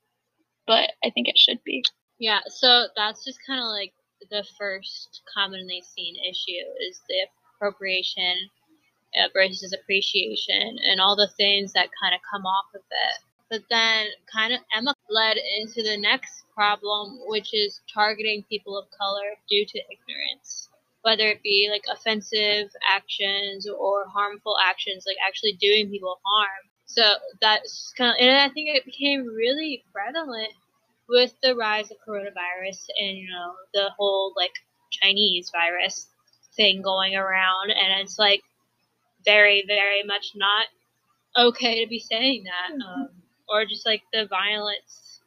but 0.67 0.91
I 1.03 1.11
think 1.11 1.29
it 1.29 1.39
should 1.39 1.63
be. 1.65 1.83
Yeah, 2.19 2.41
so 2.49 2.89
that's 2.97 3.25
just 3.25 3.39
kind 3.47 3.61
of 3.61 3.67
like 3.67 3.93
the 4.31 4.45
first 4.59 5.23
commonly 5.33 5.83
seen 5.95 6.17
issue 6.17 6.89
is 6.89 7.01
the 7.09 7.27
appropriation 7.59 8.49
uh, 9.19 9.29
versus 9.33 9.75
appreciation 9.75 10.79
and 10.89 11.01
all 11.01 11.17
the 11.17 11.31
things 11.37 11.73
that 11.73 11.89
kind 12.01 12.15
of 12.15 12.21
come 12.31 12.47
off 12.47 12.67
of 12.75 12.81
it. 12.81 13.23
But 13.51 13.63
then 13.71 14.07
kind 14.31 14.53
of 14.53 14.61
Emma 14.77 14.95
led 15.09 15.37
into 15.59 15.83
the 15.83 15.97
next 15.97 16.45
problem, 16.55 17.19
which 17.27 17.55
is 17.55 17.81
targeting 17.93 18.45
people 18.49 18.79
of 18.79 18.87
color 18.99 19.37
due 19.49 19.65
to 19.65 19.79
ignorance. 19.79 20.69
Whether 21.03 21.29
it 21.29 21.43
be 21.43 21.69
like 21.71 21.85
offensive 21.91 22.69
actions 22.87 23.67
or 23.67 24.07
harmful 24.09 24.57
actions, 24.63 25.05
like 25.07 25.17
actually 25.27 25.57
doing 25.61 25.89
people 25.89 26.21
harm. 26.25 26.69
So 26.85 27.03
that's 27.41 27.95
kind 27.97 28.11
of, 28.11 28.17
and 28.21 28.37
I 28.37 28.53
think 28.53 28.69
it 28.69 28.85
became 28.85 29.25
really 29.27 29.85
prevalent 29.93 30.53
with 31.09 31.33
the 31.43 31.55
rise 31.55 31.91
of 31.91 31.97
coronavirus 32.07 32.85
and, 32.99 33.17
you 33.17 33.29
know, 33.31 33.53
the 33.73 33.91
whole 33.97 34.35
like 34.37 34.53
Chinese 34.91 35.51
virus 35.51 36.09
thing 36.59 36.83
going 36.83 37.17
around. 37.17 37.71
And 37.71 38.03
it's 38.03 38.19
like 38.19 38.43
very, 39.25 39.65
very 39.67 40.03
much 40.03 40.33
not 40.35 40.67
okay 41.39 41.83
to 41.83 41.89
be 41.89 41.99
saying 41.99 42.45
that. 42.45 42.75
Mm-hmm. 42.75 43.03
Um, 43.03 43.09
or 43.49 43.65
just 43.65 43.87
like 43.87 44.03
the 44.13 44.27
violence 44.27 45.21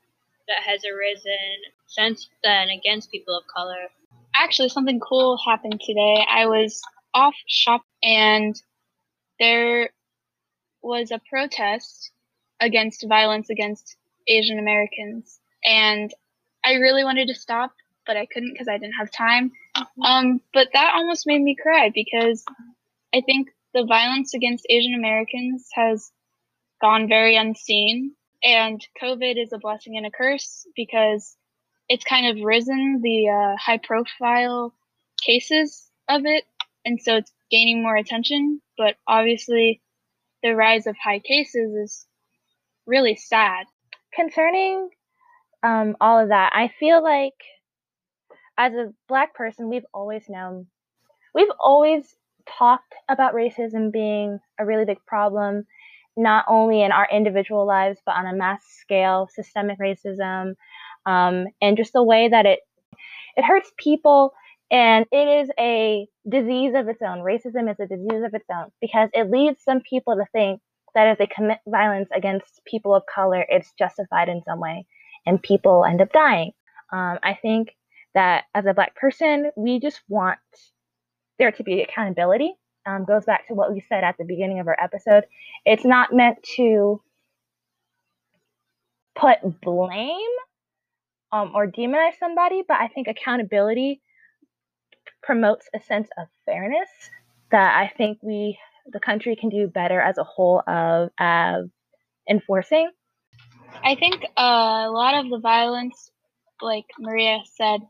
that 0.47 0.61
has 0.63 0.81
arisen 0.85 1.57
since 1.87 2.29
then 2.43 2.69
against 2.69 3.11
people 3.11 3.35
of 3.35 3.43
color. 3.53 3.89
actually, 4.35 4.69
something 4.69 4.99
cool 4.99 5.39
happened 5.45 5.81
today. 5.83 6.25
I 6.29 6.45
was 6.45 6.81
off 7.13 7.33
shop 7.47 7.81
and 8.03 8.55
there 9.39 9.89
was 10.81 11.11
a 11.11 11.19
protest 11.29 12.11
against 12.59 13.05
violence 13.07 13.49
against 13.49 13.97
Asian 14.27 14.59
Americans. 14.59 15.39
And 15.65 16.13
I 16.63 16.73
really 16.73 17.03
wanted 17.03 17.27
to 17.27 17.35
stop, 17.35 17.73
but 18.05 18.17
I 18.17 18.25
couldn't 18.25 18.53
because 18.53 18.67
I 18.67 18.77
didn't 18.77 18.93
have 18.99 19.11
time. 19.11 19.51
Mm-hmm. 19.77 20.01
Um, 20.01 20.41
but 20.53 20.69
that 20.73 20.93
almost 20.95 21.27
made 21.27 21.41
me 21.41 21.55
cry 21.61 21.91
because 21.93 22.43
I 23.13 23.21
think 23.21 23.49
the 23.73 23.85
violence 23.85 24.33
against 24.33 24.65
Asian 24.69 24.93
Americans 24.93 25.67
has 25.73 26.11
gone 26.81 27.07
very 27.07 27.35
unseen. 27.35 28.15
And 28.43 28.85
COVID 29.01 29.41
is 29.41 29.53
a 29.53 29.59
blessing 29.59 29.97
and 29.97 30.05
a 30.05 30.11
curse 30.11 30.65
because 30.75 31.35
it's 31.87 32.03
kind 32.03 32.27
of 32.27 32.43
risen 32.43 33.01
the 33.03 33.29
uh, 33.29 33.57
high 33.57 33.77
profile 33.77 34.73
cases 35.23 35.89
of 36.09 36.21
it. 36.25 36.43
And 36.83 36.99
so 37.01 37.17
it's 37.17 37.31
gaining 37.51 37.83
more 37.83 37.95
attention. 37.95 38.61
But 38.77 38.95
obviously, 39.07 39.81
the 40.41 40.55
rise 40.55 40.87
of 40.87 40.95
high 41.01 41.19
cases 41.19 41.71
is 41.75 42.05
really 42.87 43.15
sad. 43.15 43.65
Concerning 44.13 44.89
um, 45.63 45.95
all 46.01 46.19
of 46.19 46.29
that, 46.29 46.51
I 46.55 46.71
feel 46.79 47.03
like 47.03 47.35
as 48.61 48.73
a 48.73 48.93
black 49.07 49.33
person, 49.33 49.69
we've 49.69 49.85
always 49.91 50.29
known, 50.29 50.67
we've 51.33 51.49
always 51.59 52.15
talked 52.47 52.93
about 53.09 53.33
racism 53.33 53.91
being 53.91 54.39
a 54.59 54.65
really 54.65 54.85
big 54.85 55.03
problem, 55.07 55.65
not 56.15 56.45
only 56.47 56.83
in 56.83 56.91
our 56.91 57.07
individual 57.11 57.65
lives, 57.65 57.99
but 58.05 58.15
on 58.15 58.27
a 58.27 58.35
mass 58.35 58.63
scale, 58.79 59.27
systemic 59.33 59.79
racism, 59.79 60.53
um, 61.07 61.47
and 61.59 61.75
just 61.75 61.93
the 61.93 62.03
way 62.03 62.29
that 62.29 62.45
it 62.45 62.59
it 63.35 63.43
hurts 63.43 63.71
people 63.77 64.33
and 64.69 65.05
it 65.11 65.27
is 65.41 65.49
a 65.59 66.07
disease 66.29 66.73
of 66.75 66.87
its 66.87 67.01
own. 67.01 67.19
Racism 67.19 67.71
is 67.71 67.79
a 67.79 67.87
disease 67.87 68.23
of 68.23 68.33
its 68.33 68.45
own 68.53 68.71
because 68.79 69.09
it 69.13 69.31
leads 69.31 69.63
some 69.63 69.81
people 69.81 70.15
to 70.15 70.25
think 70.33 70.61
that 70.93 71.07
if 71.07 71.17
they 71.17 71.27
commit 71.27 71.59
violence 71.67 72.09
against 72.13 72.61
people 72.65 72.93
of 72.93 73.03
color, 73.13 73.43
it's 73.49 73.71
justified 73.79 74.29
in 74.29 74.43
some 74.43 74.59
way, 74.59 74.85
and 75.25 75.41
people 75.41 75.83
end 75.83 76.01
up 76.01 76.11
dying. 76.11 76.51
Um, 76.93 77.17
I 77.23 77.39
think 77.41 77.69
that 78.13 78.45
as 78.53 78.65
a 78.65 78.73
black 78.73 78.95
person, 78.95 79.51
we 79.55 79.79
just 79.79 80.01
want 80.07 80.39
there 81.39 81.51
to 81.51 81.63
be 81.63 81.81
accountability. 81.81 82.53
Um, 82.85 83.05
goes 83.05 83.25
back 83.25 83.47
to 83.47 83.53
what 83.53 83.71
we 83.71 83.83
said 83.87 84.03
at 84.03 84.17
the 84.17 84.25
beginning 84.25 84.59
of 84.59 84.67
our 84.67 84.77
episode. 84.79 85.25
It's 85.65 85.85
not 85.85 86.13
meant 86.13 86.41
to 86.55 87.01
put 89.15 89.37
blame 89.61 90.17
um, 91.31 91.51
or 91.53 91.67
demonize 91.67 92.17
somebody, 92.19 92.63
but 92.67 92.77
I 92.79 92.87
think 92.87 93.07
accountability 93.07 94.01
promotes 95.21 95.67
a 95.73 95.81
sense 95.81 96.09
of 96.17 96.27
fairness 96.45 96.89
that 97.51 97.77
I 97.77 97.91
think 97.95 98.19
we, 98.21 98.57
the 98.91 98.99
country, 98.99 99.35
can 99.35 99.49
do 99.49 99.67
better 99.67 99.99
as 99.99 100.17
a 100.17 100.23
whole 100.23 100.63
of 100.65 101.09
uh, 101.19 101.61
enforcing. 102.29 102.89
I 103.83 103.95
think 103.95 104.25
a 104.37 104.89
lot 104.89 105.23
of 105.23 105.29
the 105.29 105.39
violence, 105.39 106.11
like 106.61 106.85
Maria 106.99 107.39
said, 107.55 107.81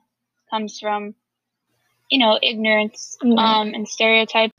comes 0.51 0.79
from, 0.79 1.15
you 2.09 2.19
know, 2.19 2.37
ignorance 2.43 3.17
mm-hmm. 3.23 3.37
um, 3.39 3.73
and 3.73 3.87
stereotype. 3.87 4.51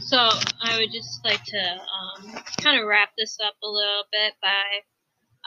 So 0.00 0.16
I 0.16 0.78
would 0.78 0.92
just 0.92 1.24
like 1.24 1.42
to 1.44 1.58
um, 1.58 2.42
kind 2.62 2.78
of 2.78 2.86
wrap 2.86 3.10
this 3.18 3.38
up 3.44 3.54
a 3.62 3.68
little 3.68 4.04
bit 4.12 4.34
by 4.40 4.84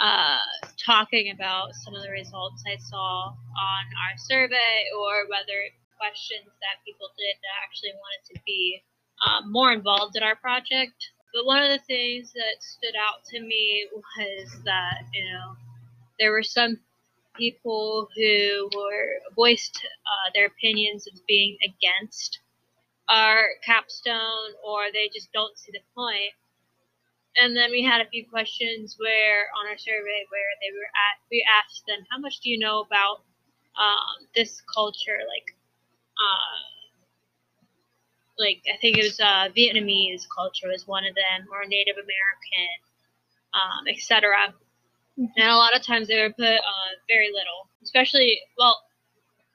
uh, 0.01 0.67
talking 0.83 1.31
about 1.31 1.73
some 1.75 1.95
of 1.95 2.01
the 2.01 2.09
results 2.09 2.63
I 2.67 2.77
saw 2.77 3.29
on 3.29 3.83
our 4.09 4.17
survey 4.17 4.89
or 4.97 5.29
whether 5.29 5.69
questions 5.97 6.49
that 6.59 6.83
people 6.85 7.07
did 7.17 7.35
that 7.39 7.55
actually 7.63 7.93
wanted 7.93 8.35
to 8.35 8.41
be 8.45 8.83
um, 9.25 9.51
more 9.51 9.71
involved 9.71 10.17
in 10.17 10.23
our 10.23 10.35
project. 10.35 10.97
But 11.33 11.45
one 11.45 11.63
of 11.63 11.69
the 11.69 11.85
things 11.85 12.33
that 12.33 12.61
stood 12.61 12.95
out 12.99 13.23
to 13.31 13.39
me 13.39 13.87
was 13.93 14.57
that, 14.65 15.05
you 15.13 15.23
know, 15.25 15.55
there 16.19 16.31
were 16.31 16.43
some 16.43 16.79
people 17.35 18.07
who 18.15 18.69
were 18.75 19.19
voiced 19.35 19.77
uh, 19.85 20.31
their 20.33 20.47
opinions 20.47 21.07
of 21.07 21.19
being 21.27 21.57
against 21.63 22.39
our 23.09 23.45
capstone 23.65 24.53
or 24.65 24.85
they 24.93 25.09
just 25.13 25.31
don't 25.33 25.57
see 25.57 25.71
the 25.71 25.79
point. 25.95 26.15
point 26.15 26.33
and 27.37 27.55
then 27.55 27.71
we 27.71 27.83
had 27.83 28.01
a 28.01 28.09
few 28.09 28.25
questions 28.27 28.95
where 28.99 29.47
on 29.59 29.67
our 29.67 29.77
survey 29.77 30.25
where 30.29 30.51
they 30.61 30.71
were 30.73 30.89
at 30.93 31.17
we 31.31 31.45
asked 31.63 31.83
them 31.87 32.05
how 32.11 32.17
much 32.17 32.39
do 32.41 32.49
you 32.49 32.59
know 32.59 32.81
about 32.81 33.21
um, 33.77 34.27
this 34.35 34.61
culture 34.73 35.17
like 35.27 35.55
uh, 36.17 36.57
like 38.37 38.61
I 38.71 38.77
think 38.77 38.97
it 38.97 39.03
was 39.03 39.19
uh, 39.19 39.49
Vietnamese 39.55 40.25
culture 40.29 40.67
was 40.69 40.87
one 40.87 41.05
of 41.05 41.15
them 41.15 41.47
or 41.51 41.65
Native 41.65 41.95
American 41.97 42.77
um, 43.53 43.87
etc 43.89 44.53
mm-hmm. 45.19 45.25
and 45.37 45.49
a 45.49 45.57
lot 45.57 45.75
of 45.75 45.85
times 45.85 46.07
they 46.07 46.21
would 46.21 46.35
put 46.35 46.59
uh, 46.59 46.91
very 47.07 47.27
little 47.27 47.69
especially 47.81 48.41
well 48.57 48.77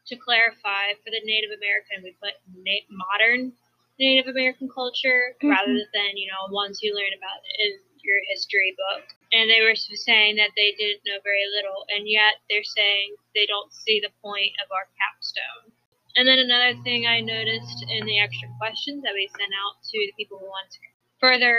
to 0.07 0.16
clarify 0.16 0.97
for 1.05 1.12
the 1.12 1.21
Native 1.25 1.53
American 1.53 2.01
we 2.03 2.16
put 2.16 2.33
na- 2.57 2.88
modern 2.88 3.53
Native 3.99 4.31
American 4.31 4.71
culture 4.71 5.35
mm-hmm. 5.37 5.51
rather 5.51 5.75
than, 5.92 6.16
you 6.16 6.31
know, 6.31 6.49
ones 6.55 6.81
you 6.83 6.94
learn 6.94 7.12
about 7.12 7.42
in 7.61 7.83
your 8.01 8.23
history 8.31 8.73
book. 8.79 9.05
And 9.35 9.51
they 9.51 9.61
were 9.61 9.77
saying 9.77 10.40
that 10.40 10.55
they 10.57 10.73
didn't 10.79 11.05
know 11.05 11.21
very 11.21 11.44
little, 11.53 11.85
and 11.92 12.09
yet 12.09 12.40
they're 12.49 12.64
saying 12.64 13.18
they 13.35 13.44
don't 13.44 13.75
see 13.75 14.01
the 14.01 14.14
point 14.23 14.57
of 14.64 14.73
our 14.73 14.88
capstone. 14.97 15.75
And 16.16 16.25
then 16.25 16.40
another 16.40 16.79
thing 16.83 17.05
I 17.05 17.21
noticed 17.21 17.85
in 17.90 18.07
the 18.07 18.18
extra 18.18 18.49
questions 18.57 19.05
that 19.05 19.12
we 19.12 19.29
sent 19.37 19.53
out 19.53 19.77
to 19.83 19.99
the 19.99 20.16
people 20.16 20.40
who 20.40 20.49
wanted 20.49 20.73
to 20.79 20.81
further, 21.21 21.59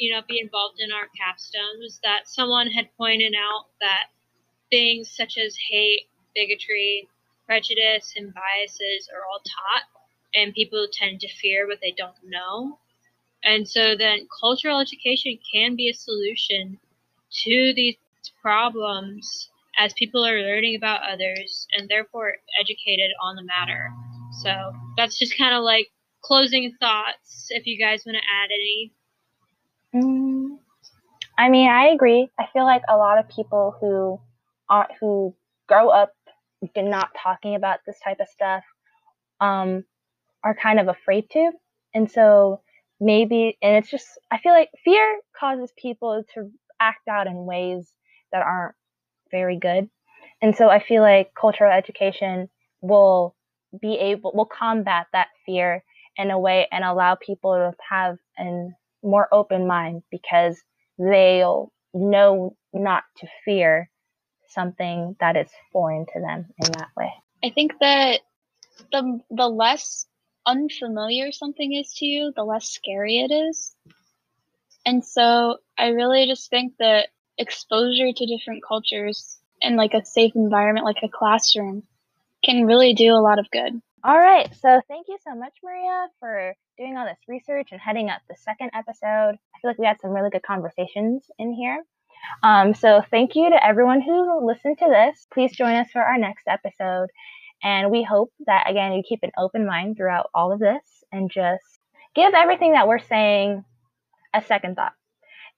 you 0.00 0.12
know, 0.12 0.22
be 0.26 0.40
involved 0.40 0.80
in 0.80 0.90
our 0.90 1.08
capstone 1.16 1.78
was 1.78 2.00
that 2.02 2.26
someone 2.26 2.70
had 2.70 2.88
pointed 2.96 3.34
out 3.34 3.66
that 3.80 4.08
things 4.70 5.10
such 5.14 5.36
as 5.36 5.54
hate, 5.70 6.08
bigotry, 6.34 7.06
prejudice, 7.44 8.14
and 8.16 8.32
biases 8.32 9.10
are 9.12 9.22
all 9.30 9.40
taught 9.40 9.84
and 10.34 10.54
people 10.54 10.88
tend 10.90 11.20
to 11.20 11.28
fear 11.28 11.66
what 11.66 11.80
they 11.82 11.92
don't 11.96 12.16
know. 12.24 12.78
And 13.44 13.68
so 13.68 13.94
then 13.96 14.26
cultural 14.40 14.80
education 14.80 15.38
can 15.52 15.76
be 15.76 15.90
a 15.90 15.94
solution 15.94 16.78
to 17.44 17.72
these 17.76 17.96
problems 18.40 19.50
as 19.78 19.92
people 19.94 20.24
are 20.24 20.42
learning 20.42 20.76
about 20.76 21.02
others 21.02 21.66
and 21.76 21.88
therefore 21.88 22.34
educated 22.58 23.10
on 23.22 23.36
the 23.36 23.42
matter. 23.42 23.90
So 24.42 24.72
that's 24.96 25.18
just 25.18 25.36
kind 25.36 25.54
of 25.54 25.62
like 25.62 25.88
closing 26.22 26.74
thoughts 26.80 27.48
if 27.50 27.66
you 27.66 27.78
guys 27.78 28.04
want 28.06 28.16
to 28.16 28.24
add 28.24 28.50
any. 28.50 28.92
Mm, 29.94 30.58
I 31.38 31.48
mean, 31.50 31.68
I 31.70 31.88
agree. 31.88 32.30
I 32.38 32.46
feel 32.52 32.64
like 32.64 32.82
a 32.88 32.96
lot 32.96 33.18
of 33.18 33.28
people 33.28 33.76
who 33.80 34.20
are 34.68 34.88
who 35.00 35.34
grow 35.68 35.88
up 35.90 36.12
not 36.76 37.10
talking 37.22 37.54
about 37.54 37.80
this 37.86 37.98
type 38.04 38.20
of 38.20 38.28
stuff 38.28 38.64
um, 39.40 39.84
are 40.44 40.54
kind 40.54 40.80
of 40.80 40.88
afraid 40.88 41.30
to. 41.30 41.52
And 41.94 42.10
so 42.10 42.62
maybe, 43.00 43.58
and 43.62 43.76
it's 43.76 43.90
just, 43.90 44.06
I 44.30 44.38
feel 44.38 44.52
like 44.52 44.70
fear 44.84 45.20
causes 45.38 45.72
people 45.78 46.24
to 46.34 46.50
act 46.80 47.08
out 47.08 47.26
in 47.26 47.46
ways 47.46 47.92
that 48.32 48.42
aren't 48.42 48.74
very 49.30 49.58
good. 49.58 49.88
And 50.42 50.56
so 50.56 50.68
I 50.68 50.80
feel 50.82 51.02
like 51.02 51.32
cultural 51.40 51.72
education 51.72 52.48
will 52.82 53.36
be 53.80 53.96
able, 53.96 54.32
will 54.34 54.46
combat 54.46 55.06
that 55.12 55.28
fear 55.46 55.84
in 56.16 56.30
a 56.30 56.38
way 56.38 56.68
and 56.72 56.84
allow 56.84 57.16
people 57.16 57.54
to 57.54 57.74
have 57.90 58.18
a 58.38 58.74
more 59.02 59.28
open 59.32 59.66
mind 59.66 60.02
because 60.10 60.60
they'll 60.98 61.72
know 61.94 62.56
not 62.72 63.04
to 63.18 63.26
fear 63.44 63.90
something 64.48 65.16
that 65.20 65.36
is 65.36 65.48
foreign 65.72 66.06
to 66.06 66.20
them 66.20 66.46
in 66.58 66.72
that 66.72 66.88
way. 66.96 67.12
I 67.42 67.50
think 67.50 67.72
that 67.80 68.20
the 68.92 69.20
the 69.30 69.48
less 69.48 70.06
unfamiliar 70.46 71.32
something 71.32 71.74
is 71.74 71.92
to 71.94 72.06
you, 72.06 72.32
the 72.34 72.44
less 72.44 72.68
scary 72.68 73.18
it 73.18 73.32
is. 73.32 73.74
And 74.86 75.04
so 75.04 75.58
I 75.78 75.88
really 75.88 76.26
just 76.26 76.50
think 76.50 76.74
that 76.78 77.08
exposure 77.38 78.12
to 78.14 78.26
different 78.26 78.62
cultures 78.66 79.38
in 79.60 79.76
like 79.76 79.94
a 79.94 80.04
safe 80.04 80.32
environment 80.34 80.86
like 80.86 81.02
a 81.02 81.08
classroom 81.08 81.82
can 82.44 82.64
really 82.64 82.94
do 82.94 83.12
a 83.12 83.20
lot 83.20 83.38
of 83.38 83.50
good. 83.50 83.80
All 84.02 84.18
right. 84.18 84.48
So 84.56 84.80
thank 84.88 85.08
you 85.08 85.18
so 85.22 85.34
much, 85.34 85.52
Maria, 85.62 86.06
for 86.20 86.54
doing 86.78 86.96
all 86.96 87.04
this 87.04 87.18
research 87.28 87.68
and 87.72 87.80
heading 87.80 88.08
up 88.08 88.22
the 88.28 88.36
second 88.36 88.70
episode. 88.74 89.34
I 89.54 89.58
feel 89.60 89.70
like 89.70 89.78
we 89.78 89.84
had 89.84 90.00
some 90.00 90.12
really 90.12 90.30
good 90.30 90.42
conversations 90.42 91.24
in 91.38 91.52
here. 91.52 91.84
Um, 92.42 92.72
so 92.74 93.02
thank 93.10 93.34
you 93.34 93.50
to 93.50 93.66
everyone 93.66 94.00
who 94.00 94.46
listened 94.46 94.78
to 94.78 94.88
this. 94.88 95.26
Please 95.32 95.54
join 95.54 95.74
us 95.74 95.90
for 95.92 96.00
our 96.02 96.16
next 96.16 96.44
episode. 96.48 97.08
And 97.62 97.90
we 97.90 98.02
hope 98.02 98.32
that, 98.46 98.70
again, 98.70 98.92
you 98.92 99.02
keep 99.06 99.20
an 99.22 99.32
open 99.36 99.66
mind 99.66 99.98
throughout 99.98 100.30
all 100.32 100.50
of 100.50 100.60
this 100.60 101.04
and 101.12 101.30
just 101.30 101.62
give 102.14 102.32
everything 102.32 102.72
that 102.72 102.88
we're 102.88 102.98
saying 103.00 103.64
a 104.32 104.42
second 104.42 104.76
thought. 104.76 104.94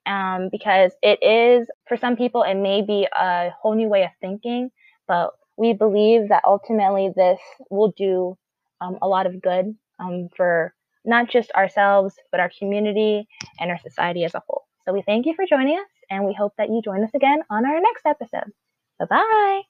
Um, 0.04 0.48
because 0.50 0.90
it 1.00 1.22
is, 1.22 1.68
for 1.86 1.96
some 1.96 2.16
people, 2.16 2.42
it 2.42 2.54
may 2.54 2.82
be 2.82 3.06
a 3.14 3.50
whole 3.50 3.76
new 3.76 3.88
way 3.88 4.02
of 4.02 4.10
thinking, 4.20 4.70
but 5.06 5.30
we 5.56 5.72
believe 5.72 6.28
that 6.28 6.42
ultimately 6.46 7.10
this 7.14 7.40
will 7.70 7.92
do 7.96 8.36
um, 8.80 8.98
a 9.02 9.08
lot 9.08 9.26
of 9.26 9.40
good 9.40 9.74
um, 9.98 10.28
for 10.36 10.74
not 11.04 11.28
just 11.30 11.50
ourselves, 11.52 12.14
but 12.30 12.40
our 12.40 12.50
community 12.58 13.26
and 13.58 13.70
our 13.70 13.78
society 13.78 14.24
as 14.24 14.34
a 14.34 14.42
whole. 14.46 14.62
So 14.84 14.92
we 14.92 15.02
thank 15.02 15.26
you 15.26 15.34
for 15.34 15.44
joining 15.46 15.78
us, 15.78 15.88
and 16.10 16.24
we 16.24 16.34
hope 16.34 16.54
that 16.58 16.68
you 16.68 16.80
join 16.82 17.04
us 17.04 17.10
again 17.14 17.42
on 17.50 17.64
our 17.64 17.80
next 17.80 18.06
episode. 18.06 18.52
Bye 18.98 19.06
bye. 19.06 19.62